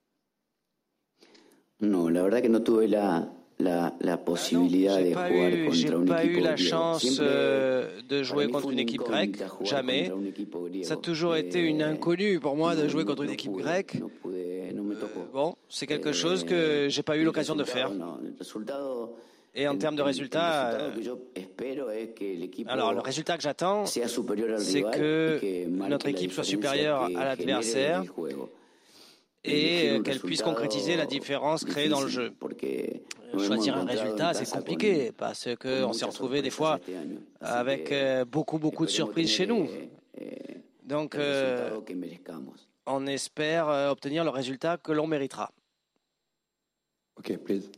Non, 1.81 2.07
la 2.07 2.21
verdad 2.21 2.41
que 2.41 2.47
no 2.47 2.59
tuve 2.59 2.87
la, 2.87 3.27
la, 3.60 3.92
la 4.00 4.16
possibilité 4.16 4.88
de 4.88 5.12
jouer 5.12 5.64
contre 5.64 5.98
une 5.98 6.06
pas 6.06 6.24
eu 6.24 6.40
la 6.40 6.56
chance 6.56 7.18
euh, 7.20 8.00
de 8.08 8.22
jouer 8.22 8.48
contre 8.48 8.70
une 8.70 8.78
équipe 8.78 9.02
grecque, 9.02 9.42
jamais. 9.62 10.10
Ça 10.82 10.94
a 10.94 10.96
toujours 10.96 11.36
été 11.36 11.60
une 11.60 11.82
inconnue 11.82 12.40
pour 12.40 12.56
moi 12.56 12.74
de 12.74 12.88
jouer 12.88 13.04
contre 13.04 13.22
une 13.22 13.30
équipe 13.30 13.52
grecque. 13.52 13.96
Bon, 15.32 15.54
c'est 15.68 15.86
quelque 15.86 16.12
chose 16.12 16.44
que 16.44 16.88
j'ai 16.88 17.02
pas 17.02 17.16
eu 17.16 17.24
l'occasion 17.24 17.54
de 17.54 17.64
faire. 17.64 17.90
Et 19.52 19.66
en 19.66 19.76
termes 19.76 19.96
de 19.96 20.02
résultats, 20.02 20.70
euh, 20.70 20.90
alors 22.68 22.94
le 22.94 23.00
résultat 23.00 23.36
que 23.36 23.42
j'attends, 23.42 23.84
c'est 23.84 24.02
que 24.82 25.66
notre 25.66 26.06
équipe 26.06 26.32
soit 26.32 26.44
supérieure 26.44 27.08
à 27.16 27.24
l'adversaire 27.24 28.04
et 29.44 30.00
qu'elle 30.04 30.20
puisse 30.20 30.42
concrétiser 30.42 30.96
la 30.96 31.06
différence 31.06 31.64
créée 31.64 31.88
dans 31.88 32.00
le 32.00 32.08
jeu. 32.08 32.32
Choisir 33.38 33.76
un 33.76 33.84
résultat, 33.84 34.34
c'est 34.34 34.50
compliqué 34.50 35.12
parce 35.12 35.48
qu'on 35.60 35.92
s'est 35.92 36.04
retrouvé 36.04 36.42
des 36.42 36.50
fois 36.50 36.78
avec 37.40 37.92
euh, 37.92 38.24
beaucoup, 38.24 38.58
beaucoup 38.58 38.84
de 38.84 38.90
surprises 38.90 39.30
chez 39.30 39.46
nous. 39.46 39.68
Donc, 40.82 41.14
euh, 41.14 41.70
on 42.84 43.06
espère 43.06 43.68
euh, 43.68 43.90
obtenir 43.90 44.24
le 44.24 44.30
résultat 44.30 44.76
que 44.76 44.90
l'on 44.90 45.06
méritera. 45.06 45.52
Ok, 47.16 47.36
please. 47.38 47.70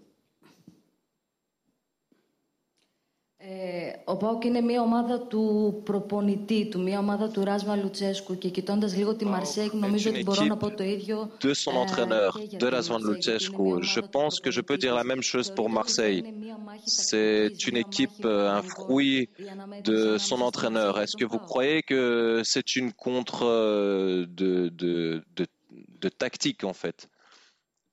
ο 4.06 4.18
Πάοκ 4.18 4.44
είναι 4.44 4.62
μια 4.62 4.82
ομάδα 4.82 5.20
του 5.20 5.82
προπονητή 5.84 6.68
του, 6.72 6.82
μια 6.82 7.00
ομάδα 7.00 7.30
του 7.30 7.44
Ράσμα 7.44 7.76
Λουτσέσκου 7.76 8.38
και 8.38 8.50
κοιτώντα 8.50 8.88
λίγο 8.88 9.16
τη 9.16 9.26
Μαρσέη, 9.26 9.72
νομίζω 9.74 10.10
ότι 10.10 10.24
μπορώ 10.24 10.44
να 10.44 10.58
πω 10.58 10.70
το 10.72 10.84
ίδιο. 10.84 11.32
De 11.42 11.54
son 11.64 11.76
entraîneur, 11.86 12.32
de 12.62 12.68
Razvan 12.74 13.02
Luchescu. 13.08 13.66
Je 13.96 14.02
pense 14.16 14.36
que 14.44 14.52
je 14.58 14.62
peux 14.68 14.78
dire 14.84 14.96
la 15.02 15.08
même 15.12 15.24
chose 15.32 15.48
pour 15.58 15.68
Marseille. 15.70 16.22
C'est 17.06 17.58
une 17.70 17.78
équipe, 17.86 18.26
un 18.60 18.64
fruit 18.76 19.30
de 19.90 20.00
son 20.18 20.40
entraîneur. 20.50 20.92
Est-ce 21.02 21.16
que 21.22 21.28
vous 21.34 21.42
croyez 21.52 21.80
que 21.92 22.02
c'est 22.52 22.70
une 22.80 22.92
contre 23.06 23.40
de, 24.40 24.52
de, 24.82 25.24
de, 25.38 25.46
de 26.04 26.10
tactique, 26.22 26.64
en 26.72 26.76
fait, 26.84 27.00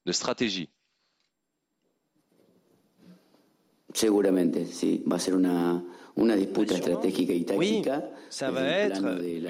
de 0.07 0.13
stratégie 0.21 0.69
Seguramente, 3.93 4.67
sí. 4.67 5.05
Va 5.11 5.17
a 5.17 5.21
ser 5.21 5.35
una, 5.35 5.83
una 6.17 6.35
disputa 6.35 6.75
estratégica 6.75 7.33
y 7.33 7.45
táctica. 7.45 7.97
Oui, 7.99 8.29
ça 8.29 8.51
va 8.51 8.67
être 8.87 9.05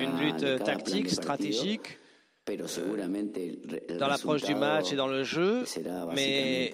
une 0.07 0.19
lutte 0.23 0.65
tactique, 0.65 1.09
stratégique. 1.11 1.99
Pero 2.45 2.69
seguramente 2.69 3.41
dans 3.99 4.07
l'approche 4.07 4.43
du 4.43 4.55
match 4.55 4.93
et 4.93 4.97
dans 4.97 5.07
le 5.07 5.23
jeu, 5.25 5.65
mais 6.15 6.71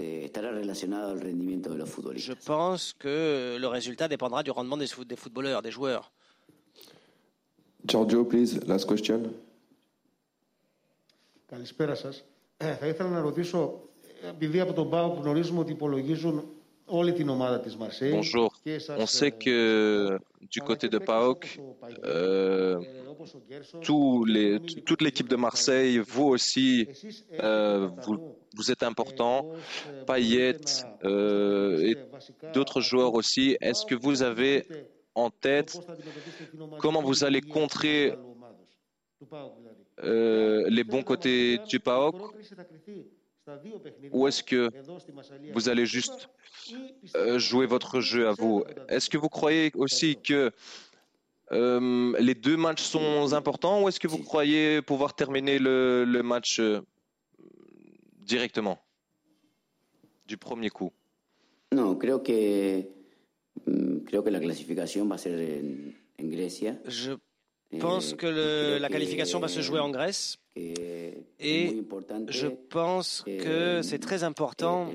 je 2.16 2.32
pense 2.44 2.92
que 2.92 3.56
le 3.56 3.68
résultat 3.68 4.08
dépendra 4.08 4.42
du 4.42 4.50
rendement 4.50 4.76
des, 4.76 4.88
des 5.06 5.14
footballeurs, 5.14 5.62
des 5.62 5.70
joueurs. 5.70 6.10
Giorgio, 7.86 8.24
please, 8.24 8.58
last 8.66 8.86
question. 8.86 9.20
Καλησπέρα 11.46 11.94
σας. 11.94 12.24
Ε, 12.56 12.74
θα 12.74 12.86
ήθελα 12.86 13.08
να 13.08 13.20
ρωτήσω, 13.20 13.80
επειδή 14.28 14.60
από 14.60 14.72
τον 14.72 14.90
ΠΑΟ 14.90 15.08
γνωρίζουμε 15.08 15.60
ότι 15.60 15.72
υπολογίζουν 15.72 16.44
Bonjour. 18.11 18.53
On 18.89 19.05
sait 19.07 19.31
que 19.31 20.19
du 20.51 20.61
côté 20.61 20.87
de 20.87 20.99
PAOK, 20.99 21.59
euh, 22.03 22.79
les, 24.27 24.59
toute 24.85 25.01
l'équipe 25.01 25.27
de 25.27 25.35
Marseille, 25.35 25.97
vous 25.97 26.25
aussi, 26.25 26.87
euh, 27.41 27.89
vous, 28.55 28.71
êtes 28.71 28.83
important. 28.83 29.51
Payet 30.05 30.57
euh, 31.03 31.79
et 31.79 31.97
d'autres 32.53 32.81
joueurs 32.81 33.15
aussi. 33.15 33.57
Est-ce 33.61 33.85
que 33.85 33.95
vous 33.95 34.21
avez 34.21 34.67
en 35.15 35.31
tête 35.31 35.79
comment 36.79 37.01
vous 37.01 37.23
allez 37.23 37.41
contrer 37.41 38.13
les 40.03 40.83
bons 40.83 41.03
côtés 41.03 41.57
du 41.67 41.79
PAOK? 41.79 42.15
Ou 44.11 44.27
est-ce 44.27 44.43
que 44.43 44.69
vous 45.53 45.69
allez 45.69 45.85
juste 45.85 46.29
euh, 47.15 47.37
jouer 47.39 47.65
votre 47.65 48.01
jeu 48.01 48.27
à 48.27 48.31
vous? 48.31 48.63
Est-ce 48.89 49.09
que 49.09 49.17
vous 49.17 49.29
croyez 49.29 49.71
aussi 49.75 50.17
que 50.17 50.51
euh, 51.51 52.13
les 52.19 52.33
deux 52.33 52.57
matchs 52.57 52.83
sont 52.83 53.33
importants 53.33 53.83
ou 53.83 53.89
est-ce 53.89 53.99
que 53.99 54.07
vous 54.07 54.23
croyez 54.23 54.81
pouvoir 54.81 55.15
terminer 55.15 55.59
le, 55.59 56.05
le 56.05 56.23
match 56.23 56.59
euh, 56.59 56.81
directement? 58.19 58.79
Du 60.25 60.37
premier 60.37 60.71
coup. 60.71 60.91
Non, 61.71 61.95
que 61.95 62.81
mm, 63.67 64.05
creo 64.05 64.23
que 64.23 64.29
la 64.31 64.39
clasificación 64.39 65.07
va 65.07 65.17
ser 65.17 65.85
en. 66.17 66.79
Je 66.87 67.11
pense 67.79 68.13
que 68.15 68.27
le, 68.27 68.77
la 68.79 68.89
qualification 68.89 69.39
va 69.39 69.47
se 69.47 69.61
jouer 69.61 69.79
en 69.79 69.89
Grèce 69.89 70.37
et 70.55 71.25
je 71.39 72.47
pense 72.47 73.23
que 73.25 73.81
c'est 73.81 73.99
très 73.99 74.23
important 74.23 74.89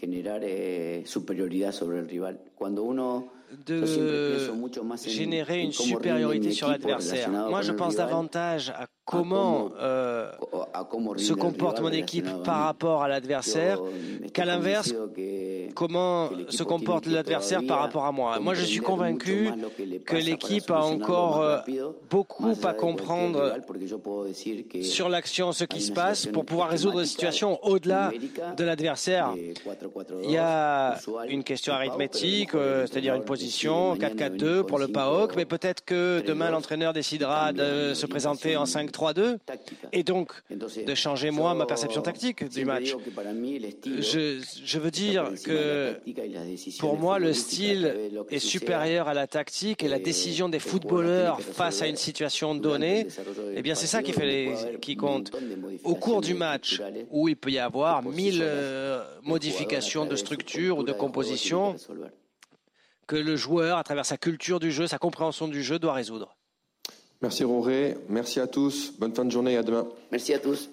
generar 0.00 0.40
eh, 0.42 1.02
superioridad 1.06 1.72
sobre 1.72 1.98
el 1.98 2.08
rival. 2.08 2.40
Cuando 2.54 2.82
uno 2.82 3.32
de 3.66 3.84
générer 5.06 5.60
une 5.60 5.72
supériorité 5.72 6.50
sur 6.50 6.68
l'adversaire. 6.68 7.30
Moi, 7.30 7.62
je 7.62 7.72
pense 7.72 7.96
davantage 7.96 8.70
à 8.70 8.86
comment 9.04 9.70
euh, 9.80 10.30
se 11.16 11.32
comporte 11.32 11.80
mon 11.80 11.90
équipe 11.90 12.28
par 12.42 12.64
rapport 12.64 13.02
à 13.04 13.08
l'adversaire 13.08 13.80
qu'à 14.32 14.44
l'inverse, 14.44 14.92
comment 15.74 16.30
se 16.48 16.64
comporte 16.64 17.06
l'adversaire 17.06 17.60
par 17.66 17.80
rapport 17.80 18.04
à 18.04 18.12
moi. 18.12 18.40
Moi, 18.40 18.54
je 18.54 18.64
suis 18.64 18.80
convaincu 18.80 19.50
que 20.04 20.16
l'équipe 20.16 20.70
a 20.70 20.80
encore 20.80 21.40
euh, 21.40 21.58
beaucoup 22.10 22.54
à 22.64 22.74
comprendre 22.74 23.54
sur 24.82 25.08
l'action, 25.08 25.52
ce 25.52 25.64
qui 25.64 25.80
se 25.80 25.92
passe, 25.92 26.26
pour 26.26 26.44
pouvoir 26.44 26.68
résoudre 26.68 27.00
les 27.00 27.06
situations 27.06 27.64
au-delà 27.64 28.10
de 28.56 28.64
l'adversaire. 28.64 29.34
Il 30.24 30.30
y 30.30 30.38
a 30.38 30.96
une 31.28 31.44
question 31.44 31.72
arithmétique, 31.72 32.54
euh, 32.54 32.86
c'est-à-dire 32.86 33.14
une 33.14 33.22
position 33.22 33.35
4-4-2 33.36 34.62
pour 34.64 34.78
le 34.78 34.88
PAOK, 34.88 35.36
mais 35.36 35.44
peut-être 35.44 35.84
que 35.84 36.22
demain 36.26 36.50
l'entraîneur 36.50 36.92
décidera 36.92 37.52
de 37.52 37.94
se 37.94 38.06
présenter 38.06 38.56
en 38.56 38.64
5-3-2 38.64 39.38
et 39.92 40.02
donc 40.02 40.32
de 40.50 40.94
changer 40.94 41.30
moi 41.30 41.54
ma 41.54 41.66
perception 41.66 42.02
tactique 42.02 42.48
du 42.48 42.64
match. 42.64 42.94
Je, 43.84 44.42
je 44.64 44.78
veux 44.78 44.90
dire 44.90 45.30
que 45.44 45.96
pour 46.78 46.96
moi 46.98 47.18
le 47.18 47.32
style 47.32 47.94
est 48.30 48.38
supérieur 48.38 49.08
à 49.08 49.14
la 49.14 49.26
tactique 49.26 49.82
et 49.82 49.88
la 49.88 49.98
décision 49.98 50.48
des 50.48 50.58
footballeurs 50.58 51.40
face 51.40 51.82
à 51.82 51.86
une 51.86 51.96
situation 51.96 52.54
donnée, 52.54 53.06
eh 53.54 53.62
bien 53.62 53.74
c'est 53.74 53.86
ça 53.86 54.02
qui 54.02 54.12
fait 54.12 54.26
les, 54.26 54.54
qui 54.80 54.96
compte. 54.96 55.32
Au 55.84 55.94
cours 55.94 56.20
du 56.20 56.34
match 56.34 56.80
où 57.10 57.28
il 57.28 57.36
peut 57.36 57.50
y 57.50 57.58
avoir 57.58 58.02
mille 58.02 58.40
euh, 58.42 59.02
modifications 59.22 60.06
de 60.06 60.16
structure 60.16 60.78
ou 60.78 60.82
de 60.82 60.92
composition, 60.92 61.76
que 63.06 63.16
le 63.16 63.36
joueur, 63.36 63.78
à 63.78 63.84
travers 63.84 64.06
sa 64.06 64.16
culture 64.16 64.60
du 64.60 64.70
jeu, 64.70 64.86
sa 64.86 64.98
compréhension 64.98 65.48
du 65.48 65.62
jeu, 65.62 65.78
doit 65.78 65.92
résoudre. 65.92 66.36
Merci 67.22 67.44
Roré, 67.44 67.96
merci 68.08 68.40
à 68.40 68.46
tous, 68.46 68.92
bonne 68.98 69.14
fin 69.14 69.24
de 69.24 69.30
journée 69.30 69.52
et 69.52 69.56
à 69.56 69.62
demain. 69.62 69.86
Merci 70.12 70.34
à 70.34 70.38
tous. 70.38 70.68